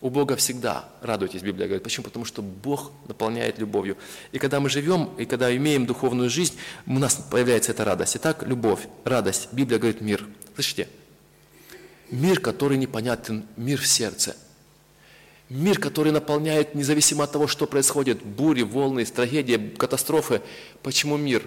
у 0.00 0.10
Бога 0.10 0.36
всегда 0.36 0.84
радуйтесь, 1.02 1.42
Библия 1.42 1.66
говорит. 1.66 1.82
Почему? 1.82 2.04
Потому 2.04 2.24
что 2.24 2.40
Бог 2.40 2.92
наполняет 3.08 3.58
любовью. 3.58 3.96
И 4.30 4.38
когда 4.38 4.60
мы 4.60 4.70
живем, 4.70 5.10
и 5.18 5.24
когда 5.24 5.52
имеем 5.56 5.86
духовную 5.86 6.30
жизнь, 6.30 6.54
у 6.86 7.00
нас 7.00 7.16
появляется 7.28 7.72
эта 7.72 7.84
радость. 7.84 8.14
Итак, 8.14 8.44
любовь, 8.46 8.86
радость. 9.02 9.48
Библия 9.50 9.80
говорит 9.80 10.00
мир. 10.00 10.24
Слышите? 10.54 10.88
Мир, 12.12 12.38
который 12.38 12.78
непонятен, 12.78 13.44
мир 13.56 13.80
в 13.80 13.88
сердце. 13.88 14.36
Мир, 15.48 15.78
который 15.78 16.12
наполняет, 16.12 16.74
независимо 16.74 17.24
от 17.24 17.32
того, 17.32 17.46
что 17.46 17.66
происходит, 17.66 18.22
бури, 18.22 18.62
волны, 18.62 19.04
трагедии, 19.04 19.74
катастрофы. 19.76 20.42
Почему 20.82 21.16
мир? 21.16 21.42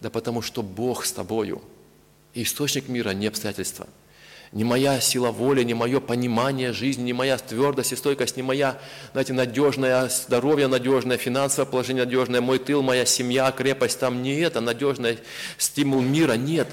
Да 0.00 0.10
потому 0.10 0.40
что 0.42 0.62
Бог 0.62 1.04
с 1.04 1.12
тобою. 1.12 1.60
И 2.32 2.42
источник 2.42 2.88
мира 2.88 3.10
не 3.10 3.26
обстоятельства– 3.26 3.86
не 4.54 4.62
моя 4.62 5.00
сила 5.00 5.32
воли, 5.32 5.64
не 5.64 5.74
мое 5.74 5.98
понимание 5.98 6.72
жизни, 6.72 7.02
не 7.02 7.12
моя 7.12 7.36
твердость 7.38 7.92
и 7.92 7.96
стойкость, 7.96 8.36
не 8.36 8.44
моя, 8.44 8.78
знаете, 9.10 9.32
надежное 9.32 10.08
здоровье, 10.08 10.68
надежное 10.68 11.16
финансовое 11.16 11.68
положение, 11.68 12.04
надежное 12.04 12.40
мой 12.40 12.60
тыл, 12.60 12.80
моя 12.80 13.04
семья, 13.04 13.50
крепость, 13.50 13.98
там 13.98 14.22
не 14.22 14.36
это, 14.36 14.60
надежный 14.60 15.18
стимул 15.58 16.00
мира, 16.00 16.34
нет. 16.34 16.68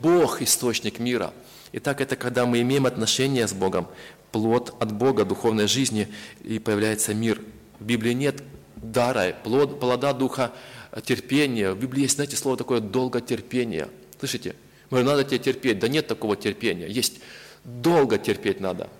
Бог– 0.00 0.42
источник 0.42 0.98
мира. 0.98 1.32
Итак, 1.72 2.02
это 2.02 2.16
когда 2.16 2.44
мы 2.44 2.60
имеем 2.60 2.84
отношения 2.84 3.48
с 3.48 3.54
Богом, 3.54 3.88
плод 4.32 4.74
от 4.80 4.92
Бога, 4.92 5.24
духовной 5.24 5.68
жизни, 5.68 6.08
и 6.42 6.58
появляется 6.58 7.14
мир. 7.14 7.40
В 7.78 7.84
Библии 7.84 8.12
нет 8.12 8.42
дара, 8.76 9.34
плод, 9.44 9.78
плода 9.78 10.12
духа 10.12 10.52
терпения. 11.04 11.72
В 11.72 11.78
Библии 11.78 12.02
есть, 12.02 12.16
знаете, 12.16 12.36
слово 12.36 12.56
такое 12.56 12.80
«долготерпение». 12.80 13.88
Слышите? 14.18 14.56
Говорю, 14.90 15.06
надо 15.06 15.24
тебе 15.24 15.38
терпеть. 15.38 15.78
Да 15.78 15.88
нет 15.88 16.06
такого 16.06 16.36
терпения. 16.36 16.86
Есть 16.86 17.20
долго 17.64 18.18
терпеть 18.18 18.60
надо. 18.60 18.90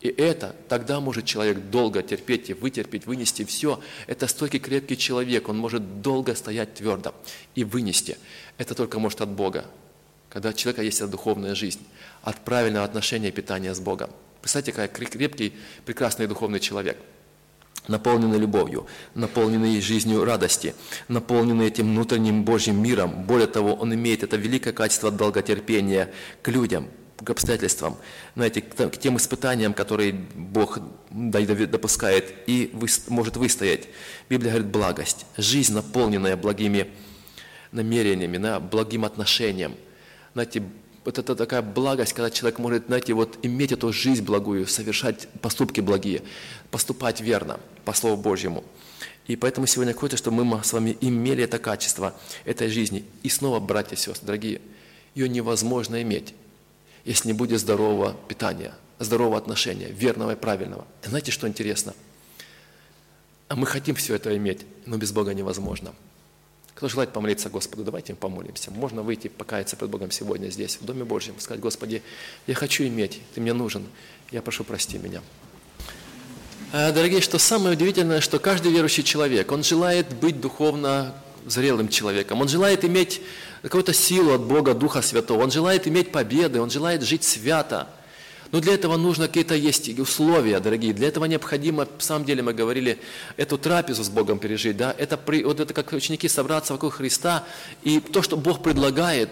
И 0.00 0.08
это, 0.08 0.54
тогда 0.68 1.00
может 1.00 1.24
человек 1.24 1.70
долго 1.70 2.02
терпеть 2.02 2.50
и 2.50 2.54
вытерпеть, 2.54 3.06
вынести 3.06 3.44
все. 3.44 3.80
Это 4.06 4.26
стойкий, 4.26 4.58
крепкий 4.58 4.96
человек, 4.96 5.48
он 5.48 5.56
может 5.58 6.02
долго 6.02 6.34
стоять 6.34 6.74
твердо 6.74 7.14
и 7.54 7.64
вынести. 7.64 8.18
Это 8.58 8.74
только 8.74 8.98
может 8.98 9.20
от 9.22 9.30
Бога, 9.30 9.64
когда 10.28 10.50
у 10.50 10.52
человека 10.52 10.82
есть 10.82 11.04
духовная 11.08 11.54
жизнь, 11.54 11.80
от 12.22 12.44
правильного 12.44 12.84
отношения 12.84 13.28
и 13.28 13.32
питания 13.32 13.74
с 13.74 13.80
Богом. 13.80 14.10
Представьте, 14.46 14.70
какой 14.70 15.06
крепкий, 15.06 15.54
прекрасный 15.84 16.28
духовный 16.28 16.60
человек– 16.60 16.98
наполнены 17.88 18.36
любовью, 18.36 18.86
наполнены 19.16 19.80
жизнью 19.80 20.24
радости, 20.24 20.72
наполнены 21.08 21.62
этим 21.62 21.90
внутренним 21.90 22.44
Божьим 22.44 22.80
миром. 22.80 23.24
Более 23.24 23.48
того, 23.48 23.74
он 23.74 23.92
имеет 23.92 24.22
это 24.22 24.36
великое 24.36 24.72
качество 24.72 25.10
долготерпения 25.10 26.12
к 26.42 26.48
людям, 26.48 26.86
к 27.16 27.28
обстоятельствам, 27.28 27.96
знаете, 28.36 28.62
к 28.62 28.96
тем 28.98 29.16
испытаниям, 29.16 29.74
которые 29.74 30.12
Бог 30.12 30.78
допускает 31.10 32.32
и 32.46 32.72
может 33.08 33.36
выстоять. 33.36 33.88
Библия 34.30 34.52
говорит 34.52 34.70
благость, 34.70 35.26
жизнь, 35.36 35.74
наполненная 35.74 36.36
благими 36.36 36.92
намерениями, 37.72 38.60
благим 38.60 39.04
отношением. 39.04 39.74
Знаете, 40.34 40.62
вот 41.06 41.18
это 41.18 41.36
такая 41.36 41.62
благость, 41.62 42.12
когда 42.14 42.30
человек 42.30 42.58
может, 42.58 42.86
знаете, 42.86 43.14
вот 43.14 43.38
иметь 43.42 43.70
эту 43.70 43.92
жизнь 43.92 44.24
благую, 44.24 44.66
совершать 44.66 45.28
поступки 45.40 45.80
благие, 45.80 46.22
поступать 46.72 47.20
верно 47.20 47.60
по 47.84 47.92
Слову 47.92 48.20
Божьему. 48.20 48.64
И 49.28 49.36
поэтому 49.36 49.68
сегодня 49.68 49.94
хочется, 49.94 50.16
чтобы 50.16 50.44
мы 50.44 50.64
с 50.64 50.72
вами 50.72 50.98
имели 51.00 51.44
это 51.44 51.60
качество 51.60 52.12
этой 52.44 52.68
жизни. 52.68 53.04
И 53.22 53.28
снова, 53.28 53.60
братья 53.60 53.94
и 53.94 53.98
сестры, 53.98 54.26
дорогие, 54.26 54.60
ее 55.14 55.28
невозможно 55.28 56.02
иметь, 56.02 56.34
если 57.04 57.28
не 57.28 57.34
будет 57.34 57.60
здорового 57.60 58.16
питания, 58.26 58.74
здорового 58.98 59.38
отношения, 59.38 59.92
верного 59.92 60.32
и 60.32 60.36
правильного. 60.36 60.86
И 61.04 61.08
знаете, 61.08 61.30
что 61.30 61.46
интересно? 61.46 61.94
А 63.46 63.54
мы 63.54 63.66
хотим 63.66 63.94
все 63.94 64.16
это 64.16 64.36
иметь, 64.36 64.66
но 64.86 64.96
без 64.96 65.12
Бога 65.12 65.34
невозможно. 65.34 65.94
Кто 66.76 66.90
желает 66.90 67.10
помолиться 67.10 67.48
Господу, 67.48 67.84
давайте 67.84 68.12
им 68.12 68.18
помолимся. 68.18 68.70
Можно 68.70 69.00
выйти, 69.00 69.28
покаяться 69.28 69.76
пред 69.76 69.88
Богом 69.88 70.10
сегодня 70.10 70.50
здесь, 70.50 70.76
в 70.78 70.84
Доме 70.84 71.04
Божьем, 71.04 71.34
сказать, 71.38 71.58
Господи, 71.58 72.02
я 72.46 72.54
хочу 72.54 72.84
иметь, 72.84 73.18
Ты 73.34 73.40
мне 73.40 73.54
нужен, 73.54 73.86
я 74.30 74.42
прошу, 74.42 74.62
прости 74.62 74.98
меня. 74.98 75.22
Э, 76.74 76.92
дорогие, 76.92 77.22
что 77.22 77.38
самое 77.38 77.76
удивительное, 77.76 78.20
что 78.20 78.38
каждый 78.38 78.72
верующий 78.72 79.04
человек, 79.04 79.50
он 79.52 79.64
желает 79.64 80.14
быть 80.16 80.38
духовно 80.38 81.14
зрелым 81.46 81.88
человеком, 81.88 82.42
он 82.42 82.48
желает 82.48 82.84
иметь 82.84 83.22
какую-то 83.62 83.94
силу 83.94 84.34
от 84.34 84.42
Бога, 84.42 84.74
Духа 84.74 85.00
Святого, 85.00 85.44
он 85.44 85.50
желает 85.50 85.88
иметь 85.88 86.12
победы, 86.12 86.60
он 86.60 86.68
желает 86.68 87.02
жить 87.02 87.24
свято– 87.24 87.88
но 88.56 88.60
для 88.60 88.72
этого 88.72 88.96
нужно 88.96 89.26
какие-то 89.26 89.54
есть 89.54 89.86
условия, 89.98 90.60
дорогие. 90.60 90.94
Для 90.94 91.08
этого 91.08 91.26
необходимо, 91.26 91.86
в 91.98 92.02
самом 92.02 92.24
деле 92.24 92.42
мы 92.42 92.54
говорили, 92.54 92.98
эту 93.36 93.58
трапезу 93.58 94.02
с 94.02 94.08
Богом 94.08 94.38
пережить. 94.38 94.78
Да? 94.78 94.94
Это, 94.96 95.18
при, 95.18 95.44
вот 95.44 95.60
это 95.60 95.74
как 95.74 95.92
ученики 95.92 96.26
собраться 96.26 96.72
вокруг 96.72 96.94
Христа. 96.94 97.44
И 97.82 98.00
то, 98.00 98.22
что 98.22 98.38
Бог 98.38 98.62
предлагает, 98.62 99.28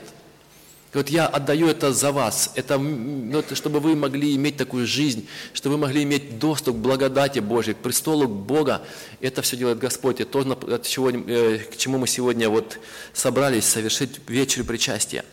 вот 0.93 1.09
я 1.09 1.27
отдаю 1.27 1.69
это 1.69 1.95
за 1.95 2.13
вас, 2.13 2.53
это, 2.55 2.77
ну, 2.77 3.39
это 3.39 3.55
чтобы 3.55 3.81
вы 3.81 3.97
могли 3.97 4.37
иметь 4.37 4.59
такую 4.59 4.87
жизнь, 4.87 5.27
чтобы 5.55 5.77
вы 5.77 5.81
могли 5.81 6.03
иметь 6.03 6.39
доступ 6.39 6.77
к 6.77 6.81
благодати 6.81 7.39
Божьей, 7.39 7.73
к 7.73 7.79
престолу 7.79 8.29
Бога. 8.29 8.83
Это 9.23 9.41
все 9.41 9.57
делает 9.57 9.79
Господь. 9.79 10.21
Это 10.21 10.45
то, 10.45 10.75
от 10.75 10.83
чего, 10.87 11.09
э, 11.09 11.61
к 11.61 11.79
чему 11.79 11.97
мы 11.97 12.09
сегодня 12.09 12.51
вот 12.51 12.79
собрались 13.15 13.65
совершить 13.65 14.21
вечер 14.29 14.65
причастия. 14.65 15.25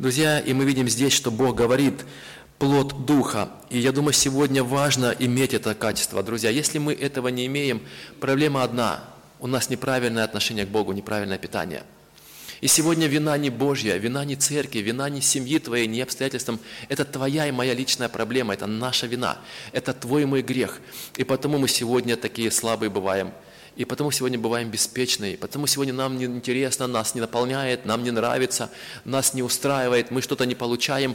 Друзья, 0.00 0.38
и 0.38 0.52
мы 0.52 0.64
видим 0.64 0.88
здесь, 0.88 1.12
что 1.12 1.32
Бог 1.32 1.56
говорит, 1.56 1.94
плод 2.58 3.06
Духа. 3.06 3.50
И 3.70 3.78
я 3.78 3.92
думаю, 3.92 4.12
сегодня 4.12 4.64
важно 4.64 5.14
иметь 5.18 5.54
это 5.54 5.74
качество. 5.74 6.22
Друзья, 6.22 6.50
если 6.50 6.78
мы 6.78 6.92
этого 6.92 7.28
не 7.28 7.46
имеем, 7.46 7.82
проблема 8.20 8.62
одна. 8.62 9.04
У 9.40 9.46
нас 9.46 9.70
неправильное 9.70 10.24
отношение 10.24 10.66
к 10.66 10.68
Богу, 10.68 10.92
неправильное 10.92 11.38
питание. 11.38 11.84
И 12.60 12.66
сегодня 12.66 13.06
вина 13.06 13.38
не 13.38 13.50
Божья, 13.50 13.96
вина 13.98 14.24
не 14.24 14.34
церкви, 14.34 14.80
вина 14.80 15.08
не 15.08 15.20
семьи 15.20 15.60
твоей, 15.60 15.86
не 15.86 16.00
обстоятельствам. 16.00 16.58
Это 16.88 17.04
твоя 17.04 17.46
и 17.46 17.52
моя 17.52 17.72
личная 17.72 18.08
проблема, 18.08 18.54
это 18.54 18.66
наша 18.66 19.06
вина, 19.06 19.38
это 19.72 19.92
твой 19.92 20.22
и 20.22 20.24
мой 20.24 20.42
грех. 20.42 20.80
И 21.16 21.22
потому 21.22 21.58
мы 21.58 21.68
сегодня 21.68 22.16
такие 22.16 22.50
слабые 22.50 22.90
бываем. 22.90 23.32
И 23.78 23.84
потому 23.84 24.10
сегодня 24.10 24.40
бываем 24.40 24.70
беспечные, 24.70 25.38
потому 25.38 25.68
сегодня 25.68 25.94
нам 25.94 26.18
не 26.18 26.24
интересно, 26.24 26.88
нас 26.88 27.14
не 27.14 27.20
наполняет, 27.20 27.86
нам 27.86 28.02
не 28.02 28.10
нравится, 28.10 28.72
нас 29.04 29.34
не 29.34 29.42
устраивает, 29.44 30.10
мы 30.10 30.20
что-то 30.20 30.46
не 30.46 30.56
получаем. 30.56 31.14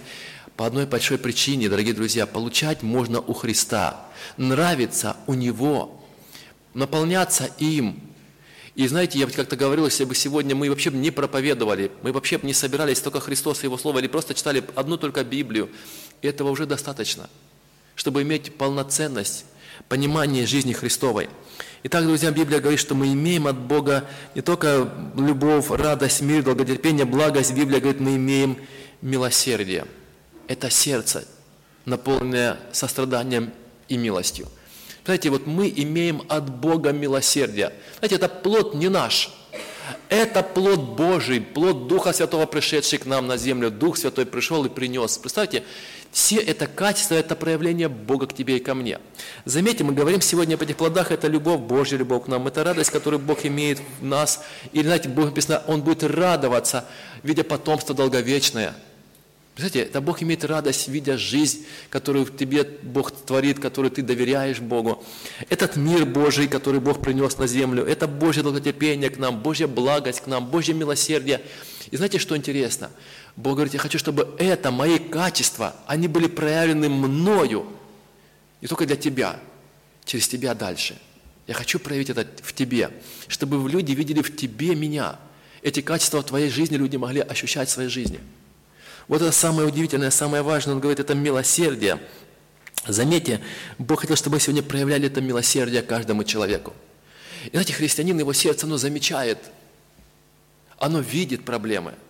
По 0.56 0.66
одной 0.66 0.86
большой 0.86 1.18
причине, 1.18 1.68
дорогие 1.68 1.94
друзья, 1.94 2.26
получать 2.26 2.82
можно 2.82 3.20
у 3.20 3.34
Христа, 3.34 4.08
нравиться 4.38 5.18
у 5.28 5.34
Него, 5.34 6.02
наполняться 6.74 7.50
им. 7.60 8.00
И 8.76 8.88
знаете, 8.88 9.20
я 9.20 9.28
как-то 9.28 9.58
говорил, 9.58 9.84
если 9.84 10.06
бы 10.06 10.16
сегодня 10.16 10.56
мы 10.56 10.70
вообще 10.70 10.90
не 10.90 11.12
проповедовали, 11.12 11.92
мы 12.02 12.14
вообще 12.14 12.40
не 12.44 12.54
собирались 12.54 13.02
только 13.02 13.20
Христос 13.20 13.64
и 13.64 13.66
Его 13.66 13.78
Слово, 13.78 14.00
или 14.00 14.08
просто 14.08 14.34
читали 14.34 14.64
одну 14.76 14.96
только 14.96 15.26
Библию, 15.26 15.70
этого 16.22 16.50
уже 16.50 16.66
достаточно, 16.66 17.30
чтобы 17.96 18.22
иметь 18.22 18.56
полноценность, 18.56 19.44
понимание 19.90 20.46
жизни 20.46 20.72
Христовой. 20.72 21.28
Итак, 21.86 22.06
друзья, 22.06 22.32
Библия 22.32 22.62
говорит, 22.62 22.80
что 22.80 22.96
мы 22.96 23.12
имеем 23.12 23.46
от 23.46 23.58
Бога 23.58 24.06
не 24.36 24.42
только 24.42 24.90
любовь, 25.18 25.70
радость, 25.70 26.22
мир, 26.22 26.42
долготерпение, 26.42 27.04
благость. 27.04 27.54
Библия 27.54 27.82
говорит, 27.82 28.00
мы 28.00 28.16
имеем 28.16 28.58
милосердие. 29.02 29.86
Это 30.48 30.70
сердце, 30.70 31.26
наполненное 31.84 32.58
состраданием 32.72 33.52
и 33.90 33.98
милостью. 33.98 34.48
Знаете, 35.04 35.30
вот 35.30 35.46
мы 35.46 35.68
имеем 35.76 36.22
от 36.30 36.50
Бога 36.50 36.94
милосердие. 36.94 37.74
Знаете, 37.98 38.16
это 38.16 38.30
плод 38.30 38.76
не 38.76 38.88
наш. 38.88 39.34
Это 40.08 40.42
плод 40.42 40.80
Божий, 40.80 41.42
плод 41.42 41.88
Духа 41.88 42.14
Святого, 42.14 42.46
пришедший 42.46 43.00
к 43.00 43.06
нам 43.06 43.28
на 43.28 43.36
землю. 43.36 43.70
Дух 43.70 43.98
Святой 43.98 44.26
пришел 44.26 44.64
и 44.64 44.70
принес. 44.70 45.18
Представьте, 45.18 45.66
все 46.14 46.36
это 46.36 46.68
качество, 46.68 47.16
это 47.16 47.36
проявление 47.36 47.90
Бога 47.90 48.28
к 48.28 48.36
тебе 48.36 48.58
и 48.58 48.60
ко 48.60 48.76
мне. 48.76 49.00
Заметьте, 49.46 49.84
мы 49.84 49.94
говорим 49.94 50.22
сегодня 50.22 50.54
об 50.54 50.62
этих 50.62 50.78
плодах, 50.78 51.12
это 51.12 51.28
любовь, 51.28 51.60
Божья 51.60 51.98
любовь 51.98 52.26
к 52.26 52.28
нам, 52.28 52.48
это 52.48 52.64
радость, 52.64 52.92
которую 52.92 53.20
Бог 53.20 53.46
имеет 53.48 53.82
в 54.00 54.06
нас. 54.06 54.44
И, 54.74 54.84
знаете, 54.84 55.10
Бог 55.10 55.26
написано, 55.26 55.64
Он 55.66 55.82
будет 55.82 56.04
радоваться, 56.04 56.86
видя 57.24 57.44
потомство 57.44 57.96
долговечное. 57.96 58.76
Представляете, 59.56 59.90
это 59.90 60.02
Бог 60.02 60.22
имеет 60.22 60.46
радость, 60.46 60.88
видя 60.88 61.18
жизнь, 61.18 61.66
которую 61.90 62.26
в 62.26 62.36
тебе 62.36 62.64
Бог 62.64 63.12
творит, 63.12 63.60
которую 63.60 63.92
ты 63.92 64.04
доверяешь 64.04 64.60
Богу. 64.60 65.04
Этот 65.50 65.76
мир 65.76 66.06
Божий, 66.06 66.48
который 66.48 66.80
Бог 66.80 67.02
принес 67.02 67.38
на 67.40 67.48
землю, 67.48 67.84
это 67.84 68.08
Божье 68.08 68.44
долготерпение 68.44 69.10
к 69.10 69.18
нам, 69.18 69.42
Божья 69.42 69.66
благость 69.68 70.22
к 70.22 70.28
нам, 70.28 70.46
Божье 70.48 70.76
милосердие. 70.76 71.42
И 71.92 71.98
знаете, 71.98 72.18
что 72.18 72.38
интересно? 72.38 72.90
Бог 73.36 73.56
говорит, 73.56 73.74
я 73.74 73.80
хочу, 73.80 73.98
чтобы 73.98 74.36
это, 74.38 74.72
мои 74.72 75.00
качества, 75.00 75.76
они 75.88 76.08
были 76.08 76.28
проявлены 76.28 76.88
мною, 76.90 77.66
не 78.62 78.68
только 78.68 78.86
для 78.86 78.96
тебя, 78.96 79.40
через 80.06 80.28
тебя 80.28 80.54
дальше. 80.54 80.98
Я 81.48 81.56
хочу 81.56 81.80
проявить 81.80 82.10
это 82.10 82.28
в 82.44 82.54
тебе, 82.54 82.92
чтобы 83.28 83.70
люди 83.70 83.92
видели 83.94 84.22
в 84.22 84.36
тебе 84.36 84.76
меня. 84.76 85.20
Эти 85.62 85.82
качества 85.82 86.22
в 86.22 86.26
твоей 86.26 86.50
жизни 86.50 86.76
люди 86.76 86.96
могли 86.96 87.22
ощущать 87.22 87.70
в 87.70 87.72
своей 87.72 87.90
жизни. 87.90 88.20
Вот 89.08 89.22
это 89.22 89.32
самое 89.32 89.68
удивительное, 89.68 90.12
самое 90.12 90.44
важное, 90.44 90.76
он 90.76 90.80
говорит, 90.80 91.00
это 91.00 91.16
милосердие. 91.16 92.00
Заметьте, 92.88 93.42
Бог 93.80 94.02
хотел, 94.02 94.16
чтобы 94.16 94.36
мы 94.36 94.40
сегодня 94.40 94.62
проявляли 94.62 95.08
это 95.08 95.22
милосердие 95.22 95.82
каждому 95.82 96.24
человеку. 96.24 96.74
И 97.46 97.50
знаете, 97.50 97.74
христианин, 97.74 98.18
его 98.20 98.32
сердце, 98.32 98.66
оно 98.66 98.78
замечает, 98.78 99.40
оно 100.78 101.00
видит 101.00 101.44
проблемы– 101.46 101.96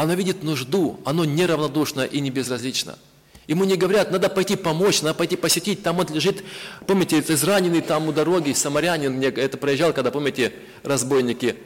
оно 0.00 0.14
видит 0.14 0.42
нужду, 0.42 0.98
оно 1.04 1.26
неравнодушно 1.26 2.06
и 2.06 2.20
не 2.20 2.30
безразлично. 2.30 2.98
Ему 3.46 3.64
не 3.64 3.76
говорят, 3.76 4.10
надо 4.10 4.30
пойти 4.30 4.56
помочь, 4.56 5.02
надо 5.02 5.14
пойти 5.14 5.36
посетить, 5.36 5.82
там 5.82 5.98
он 5.98 6.06
лежит, 6.08 6.42
помните, 6.86 7.18
это 7.18 7.34
израненный 7.34 7.82
там 7.82 8.08
у 8.08 8.12
дороги, 8.12 8.52
самарянин, 8.54 9.12
мне 9.12 9.26
это 9.26 9.58
проезжал, 9.58 9.92
когда, 9.92 10.10
помните, 10.10 10.54
разбойники 10.84 11.56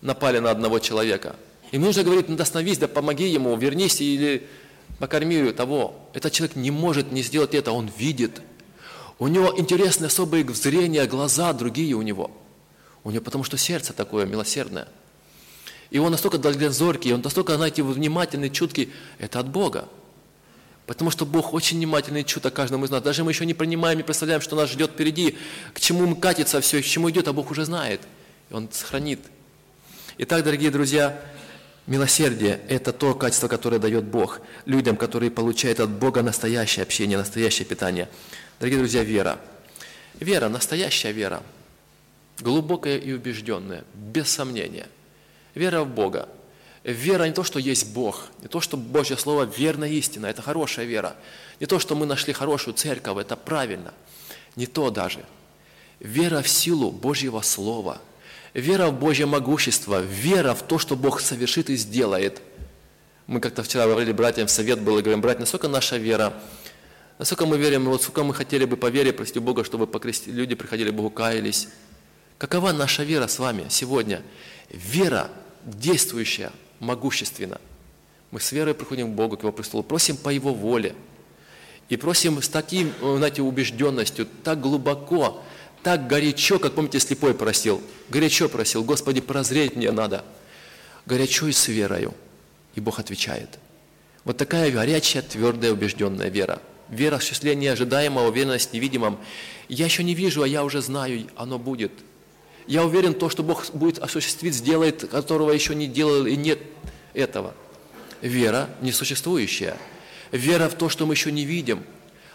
напали 0.00 0.38
на 0.38 0.50
одного 0.50 0.78
человека. 0.78 1.36
Им 1.72 1.82
нужно 1.82 2.04
говорить, 2.04 2.30
надо 2.30 2.44
остановись, 2.44 2.78
да 2.78 2.88
помоги 2.88 3.28
ему, 3.28 3.54
вернись 3.54 4.00
или 4.00 4.46
покорми 4.98 5.52
того. 5.52 6.08
Этот 6.14 6.32
человек 6.32 6.56
не 6.56 6.70
может 6.70 7.12
не 7.12 7.22
сделать 7.22 7.54
это, 7.54 7.72
он 7.72 7.90
видит. 7.98 8.40
У 9.18 9.28
него 9.28 9.52
интересные 9.58 10.06
особые 10.06 10.48
зрения, 10.54 11.04
глаза 11.04 11.52
другие 11.52 11.94
у 11.96 12.00
него. 12.00 12.30
У 13.02 13.10
него 13.10 13.22
потому 13.22 13.44
что 13.44 13.58
сердце 13.58 13.92
такое 13.92 14.24
милосердное– 14.24 14.88
и 15.94 15.98
он 15.98 16.10
настолько 16.10 16.38
дальнозоркий, 16.38 17.14
он 17.14 17.20
настолько, 17.20 17.54
знаете, 17.54 17.84
внимательный, 17.84 18.50
чуткий. 18.50 18.92
Это 19.20 19.38
от 19.38 19.48
Бога. 19.48 19.88
Потому 20.86 21.12
что 21.12 21.24
Бог 21.24 21.54
очень 21.54 21.76
внимательный 21.76 22.22
и 22.22 22.26
чуток 22.26 22.52
каждому 22.52 22.84
из 22.84 22.90
нас. 22.90 23.00
Даже 23.00 23.22
мы 23.22 23.30
еще 23.30 23.46
не 23.46 23.54
принимаем, 23.54 23.98
не 23.98 24.02
представляем, 24.02 24.40
что 24.40 24.56
нас 24.56 24.70
ждет 24.70 24.90
впереди, 24.90 25.38
к 25.72 25.78
чему 25.78 26.04
мы 26.08 26.16
катится 26.16 26.60
все, 26.60 26.82
к 26.82 26.84
чему 26.84 27.10
идет, 27.10 27.28
а 27.28 27.32
Бог 27.32 27.52
уже 27.52 27.64
знает. 27.64 28.00
И 28.50 28.54
Он 28.54 28.68
сохранит. 28.72 29.20
Итак, 30.18 30.42
дорогие 30.42 30.72
друзья, 30.72 31.16
милосердие– 31.86 32.60
это 32.68 32.92
то 32.92 33.14
качество, 33.14 33.46
которое 33.46 33.78
дает 33.78 34.02
Бог 34.02 34.40
людям, 34.66 34.96
которые 34.96 35.30
получают 35.30 35.78
от 35.78 35.90
Бога 35.90 36.22
настоящее 36.22 36.82
общение, 36.82 37.16
настоящее 37.16 37.66
питание. 37.66 38.08
Дорогие 38.58 38.80
друзья, 38.80 39.04
вера. 39.04 39.38
Вера, 40.18 40.48
настоящая 40.48 41.12
вера, 41.12 41.40
глубокая 42.40 42.98
и 42.98 43.12
убежденная, 43.12 43.84
без 43.94 44.28
сомнения– 44.28 44.88
Вера 45.54 45.82
в 45.82 45.88
Бога. 45.88 46.28
Вера 46.84 47.24
не 47.24 47.32
то, 47.32 47.44
что 47.44 47.58
есть 47.58 47.94
Бог, 47.94 48.28
не 48.42 48.48
то, 48.48 48.60
что 48.60 48.76
Божье 48.76 49.16
Слово 49.16 49.44
верно 49.44 49.84
истина, 49.84 50.26
это 50.26 50.42
хорошая 50.42 50.84
вера. 50.84 51.16
Не 51.58 51.66
то, 51.66 51.78
что 51.78 51.94
мы 51.94 52.04
нашли 52.04 52.34
хорошую 52.34 52.74
церковь, 52.74 53.16
это 53.16 53.36
правильно. 53.36 53.94
Не 54.54 54.66
то 54.66 54.90
даже. 54.90 55.24
Вера 55.98 56.42
в 56.42 56.48
силу 56.48 56.90
Божьего 56.90 57.40
Слова, 57.40 58.02
вера 58.52 58.88
в 58.88 58.98
Божье 58.98 59.24
могущество, 59.24 60.02
вера 60.02 60.54
в 60.54 60.62
то, 60.62 60.78
что 60.78 60.94
Бог 60.94 61.20
совершит 61.20 61.70
и 61.70 61.76
сделает. 61.76 62.42
Мы 63.26 63.40
как-то 63.40 63.62
вчера 63.62 63.86
говорили 63.86 64.12
братьям, 64.12 64.48
совет 64.48 64.80
был, 64.82 64.98
и 64.98 65.02
говорим, 65.02 65.22
братья, 65.22 65.40
насколько 65.40 65.68
наша 65.68 65.96
вера, 65.96 66.34
насколько 67.18 67.46
мы 67.46 67.56
верим, 67.56 67.86
вот 67.86 68.02
сколько 68.02 68.24
мы 68.24 68.34
хотели 68.34 68.66
бы 68.66 68.76
по 68.76 68.90
вере, 68.90 69.14
прости 69.14 69.38
Бога, 69.38 69.64
чтобы 69.64 69.86
покрести, 69.86 70.30
люди 70.30 70.54
приходили 70.54 70.90
к 70.90 70.94
Богу, 70.94 71.08
каялись. 71.08 71.68
Какова 72.36 72.72
наша 72.72 73.04
вера 73.04 73.26
с 73.26 73.38
вами 73.38 73.66
сегодня? 73.70 74.20
Вера 74.68 75.30
действующая, 75.64 76.52
могущественно. 76.80 77.60
Мы 78.30 78.40
с 78.40 78.52
верой 78.52 78.74
приходим 78.74 79.12
к 79.12 79.14
Богу, 79.14 79.36
к 79.36 79.42
Его 79.42 79.52
престолу, 79.52 79.82
просим 79.82 80.16
по 80.16 80.28
Его 80.28 80.52
воле. 80.52 80.94
И 81.88 81.96
просим 81.96 82.40
с 82.42 82.48
таким, 82.48 82.92
знаете, 83.00 83.42
убежденностью, 83.42 84.26
так 84.42 84.60
глубоко, 84.60 85.42
так 85.82 86.06
горячо, 86.06 86.58
как, 86.58 86.74
помните, 86.74 86.98
слепой 86.98 87.34
просил. 87.34 87.82
Горячо 88.08 88.48
просил, 88.48 88.82
Господи, 88.84 89.20
прозреть 89.20 89.76
мне 89.76 89.90
надо. 89.90 90.24
Горячо 91.06 91.46
и 91.46 91.52
с 91.52 91.68
верою. 91.68 92.14
И 92.74 92.80
Бог 92.80 92.98
отвечает. 92.98 93.58
Вот 94.24 94.38
такая 94.38 94.70
горячая, 94.70 95.22
твердая, 95.22 95.72
убежденная 95.72 96.28
вера. 96.28 96.60
Вера, 96.88 97.16
осуществление 97.16 97.72
ожидаемого, 97.72 98.28
уверенность 98.28 98.70
в 98.70 98.72
невидимом. 98.72 99.18
Я 99.68 99.84
еще 99.84 100.02
не 100.02 100.14
вижу, 100.14 100.42
а 100.42 100.48
я 100.48 100.64
уже 100.64 100.80
знаю, 100.80 101.26
оно 101.36 101.58
будет– 101.58 101.92
я 102.66 102.84
уверен, 102.84 103.14
то, 103.14 103.28
что 103.28 103.42
Бог 103.42 103.64
будет 103.72 103.98
осуществить, 103.98 104.54
сделает, 104.54 105.08
которого 105.08 105.50
еще 105.50 105.74
не 105.74 105.86
делал, 105.86 106.26
и 106.26 106.36
нет 106.36 106.58
этого. 107.12 107.54
Вера 108.20 108.70
несуществующая. 108.80 109.76
Вера 110.32 110.68
в 110.68 110.74
то, 110.74 110.88
что 110.88 111.06
мы 111.06 111.14
еще 111.14 111.30
не 111.30 111.44
видим. 111.44 111.84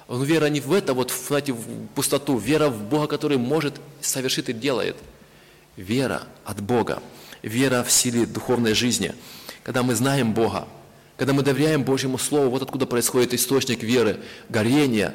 Вера 0.08 0.46
не 0.48 0.60
в 0.60 0.72
это, 0.74 0.94
вот, 0.94 1.12
знаете, 1.12 1.54
в 1.54 1.88
пустоту. 1.96 2.38
Вера 2.38 2.70
в 2.70 2.84
Бога, 2.84 3.08
который 3.08 3.38
может, 3.38 3.76
совершит 4.02 4.50
и 4.50 4.54
делает. 4.54 4.96
Вера 5.76 6.24
от 6.46 6.62
Бога. 6.62 7.02
Вера 7.42 7.84
в 7.84 7.92
силе 7.92 8.26
духовной 8.26 8.74
жизни. 8.74 9.14
Когда 9.64 9.84
мы 9.84 9.96
знаем 9.96 10.34
Бога, 10.34 10.68
когда 11.18 11.34
мы 11.34 11.44
доверяем 11.44 11.84
Божьему 11.84 12.18
Слову, 12.18 12.50
вот 12.50 12.62
откуда 12.62 12.86
происходит 12.86 13.34
источник 13.34 13.84
веры, 13.84 14.20
горение, 14.48 15.14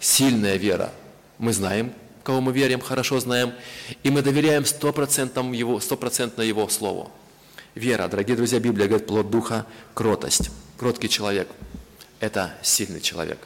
сильная 0.00 0.56
вера. 0.56 0.92
Мы 1.38 1.52
знаем 1.52 1.92
кого 2.22 2.40
мы 2.40 2.52
верим, 2.52 2.80
хорошо 2.80 3.20
знаем, 3.20 3.52
и 4.02 4.10
мы 4.10 4.22
доверяем 4.22 4.64
стопроцентно 4.64 5.52
его, 5.52 5.80
стопроцентно 5.80 6.42
его 6.42 6.68
Слову. 6.68 7.10
Вера, 7.74 8.06
дорогие 8.08 8.36
друзья, 8.36 8.60
Библия 8.60 8.86
говорит, 8.86 9.06
плод 9.06 9.30
Духа– 9.30 9.66
кротость. 9.94 10.50
Кроткий 10.78 11.08
человек– 11.08 11.48
это 12.20 12.54
сильный 12.62 13.00
человек. 13.00 13.38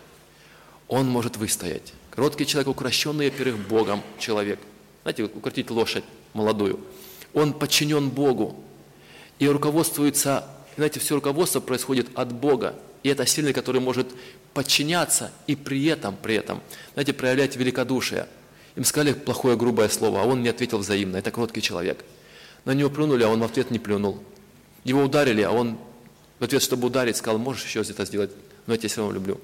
Он 0.89 1.09
может 1.09 1.37
выстоять. 1.37 1.93
Кроткий 2.11 2.47
человек, 2.47 2.69
укращенный, 2.69 3.31
во-первых, 3.31 3.67
Богом 3.69 4.03
человек. 4.19 4.59
Знаете, 5.03 5.25
укротить 5.25 5.71
лошадь 5.71 6.05
молодую. 6.33 6.81
Он 7.35 7.53
подчинен 7.53 8.09
Богу 8.09 8.65
и 9.39 9.49
руководствуется, 9.49 10.45
знаете, 10.77 10.99
все 10.99 11.15
руководство 11.15 11.61
происходит 11.61 12.09
от 12.15 12.33
Бога. 12.33 12.75
И 13.03 13.09
это 13.09 13.27
сильный, 13.27 13.53
который 13.53 13.81
может 13.81 14.09
подчиняться 14.55 15.31
и 15.47 15.55
при 15.55 15.85
этом, 15.87 16.17
при 16.17 16.35
этом, 16.35 16.63
знаете, 16.95 17.13
проявлять 17.13 17.57
великодушие– 17.57 18.27
им 18.77 18.85
сказали 18.85 19.15
плохое, 19.15 19.57
грубое 19.57 19.89
слово, 19.89 20.23
а 20.23 20.25
он 20.27 20.43
не 20.43 20.51
ответил 20.51 20.79
взаимно. 20.79 21.17
Это 21.17 21.31
кроткий 21.31 21.63
человек. 21.63 22.05
На 22.67 22.73
него 22.73 22.91
плюнули, 22.91 23.25
а 23.25 23.29
он 23.29 23.41
в 23.41 23.45
ответ 23.45 23.71
не 23.71 23.79
плюнул. 23.79 24.23
Его 24.85 25.03
ударили, 25.03 25.41
а 25.43 25.51
он 25.51 25.79
в 26.39 26.45
ответ, 26.45 26.63
чтобы 26.63 26.87
ударить, 26.87 27.17
сказал, 27.17 27.39
можешь 27.39 27.65
еще 27.65 27.81
это 27.81 28.05
сделать, 28.05 28.31
но 28.67 28.75
я 28.75 28.79
тебя 28.79 28.91
все 28.91 29.01
равно 29.01 29.15
люблю. 29.15 29.41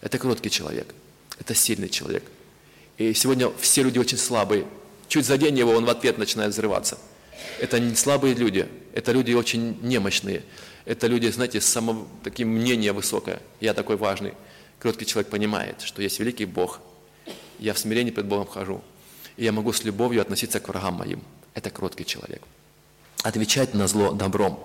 Это 0.00 0.18
кроткий 0.18 0.48
человек. 0.48 0.94
Это 1.38 1.54
сильный 1.54 1.90
человек. 1.90 2.24
И 2.96 3.12
сегодня 3.12 3.50
все 3.58 3.82
люди 3.82 3.98
очень 3.98 4.16
слабые. 4.16 4.64
Чуть 5.08 5.26
задень 5.26 5.58
его, 5.58 5.72
он 5.72 5.84
в 5.84 5.90
ответ 5.90 6.16
начинает 6.16 6.52
взрываться. 6.52 6.98
Это 7.60 7.78
не 7.78 7.94
слабые 7.94 8.34
люди, 8.34 8.66
это 8.94 9.12
люди 9.12 9.32
очень 9.34 9.78
немощные. 9.82 10.42
Это 10.86 11.06
люди, 11.06 11.28
знаете, 11.28 11.60
с 11.60 11.66
самым 11.66 12.08
таким 12.22 12.48
мнение 12.48 12.92
высокое. 12.92 13.40
Я 13.60 13.74
такой 13.74 13.96
важный. 13.96 14.32
Кроткий 14.78 15.04
человек 15.04 15.30
понимает, 15.30 15.82
что 15.82 16.00
есть 16.00 16.18
великий 16.18 16.46
Бог– 16.46 16.80
я 17.58 17.74
в 17.74 17.78
смирении 17.78 18.10
пред 18.10 18.26
Богом 18.26 18.46
хожу. 18.46 18.82
И 19.36 19.44
я 19.44 19.52
могу 19.52 19.72
с 19.72 19.84
любовью 19.84 20.22
относиться 20.22 20.60
к 20.60 20.68
врагам 20.68 20.94
моим.– 20.94 21.22
это 21.54 21.70
кроткий 21.70 22.04
человек. 22.04 22.42
Отвечать 23.22 23.74
на 23.74 23.86
зло 23.86 24.12
добром. 24.12 24.64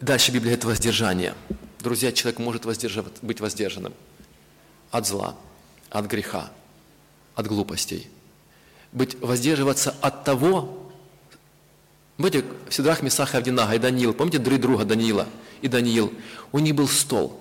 Дальше 0.00 0.32
Библия– 0.32 0.54
это 0.54 0.66
воздержание. 0.66 1.34
Друзья, 1.80 2.12
человек 2.12 2.40
может 2.40 2.66
быть 3.22 3.40
воздержанным 3.40 3.94
от 4.90 5.06
зла, 5.06 5.36
от 5.90 6.06
греха, 6.06 6.50
от 7.34 7.46
глупостей. 7.46 8.10
Быть, 8.92 9.18
воздерживаться 9.20 9.94
от 10.00 10.24
того, 10.24 10.80
Помните, 12.16 12.44
в 12.68 12.72
Сидрах, 12.72 13.02
Месах 13.02 13.34
Авдинага 13.34 13.74
и 13.74 13.78
Даниил, 13.78 14.14
помните 14.14 14.38
друг 14.38 14.60
друга 14.60 14.84
Даниила 14.84 15.26
и 15.62 15.66
Даниил? 15.66 16.12
У 16.52 16.60
них 16.60 16.72
был 16.76 16.86
стол, 16.86 17.40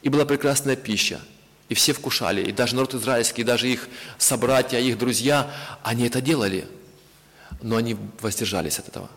и 0.00 0.08
была 0.08 0.24
прекрасная 0.24 0.76
пища, 0.76 1.20
и 1.68 1.74
все 1.74 1.92
вкушали, 1.92 2.42
и 2.42 2.52
даже 2.52 2.74
народ 2.74 2.94
израильский, 2.94 3.42
и 3.42 3.44
даже 3.44 3.68
их 3.68 3.88
собратья, 4.16 4.78
их 4.78 4.98
друзья, 4.98 5.50
они 5.82 6.06
это 6.06 6.20
делали, 6.20 6.66
но 7.62 7.76
они 7.76 7.96
воздержались 8.20 8.78
от 8.78 8.88
этого. 8.88 9.10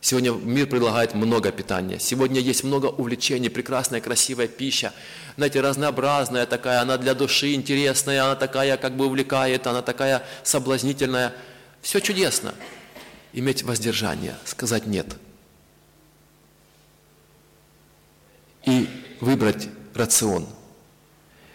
Сегодня 0.00 0.30
мир 0.30 0.68
предлагает 0.68 1.14
много 1.14 1.50
питания. 1.50 1.98
Сегодня 1.98 2.40
есть 2.40 2.62
много 2.62 2.86
увлечений, 2.86 3.48
прекрасная, 3.48 4.00
красивая 4.00 4.46
пища. 4.46 4.92
Знаете, 5.36 5.60
разнообразная 5.60 6.46
такая, 6.46 6.80
она 6.80 6.98
для 6.98 7.14
души 7.14 7.54
интересная, 7.54 8.24
она 8.24 8.36
такая 8.36 8.76
как 8.76 8.96
бы 8.96 9.06
увлекает, 9.06 9.66
она 9.66 9.82
такая 9.82 10.22
соблазнительная. 10.44 11.34
Все 11.82 12.00
чудесно. 12.00 12.54
Иметь 13.32 13.64
воздержание, 13.64 14.36
сказать 14.44 14.86
«нет». 14.86 15.06
И 18.64 18.88
выбрать 19.20 19.68
рацион. 19.94 20.46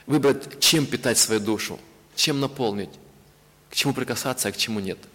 Выбрать, 0.06 0.60
чем 0.60 0.86
питать 0.86 1.18
свою 1.18 1.40
душу, 1.40 1.80
чем 2.16 2.40
наполнить, 2.40 2.90
к 3.70 3.76
чему 3.76 3.94
прикасаться, 3.94 4.50
а 4.50 4.52
к 4.52 4.58
чему 4.58 4.80
нет– 4.80 4.98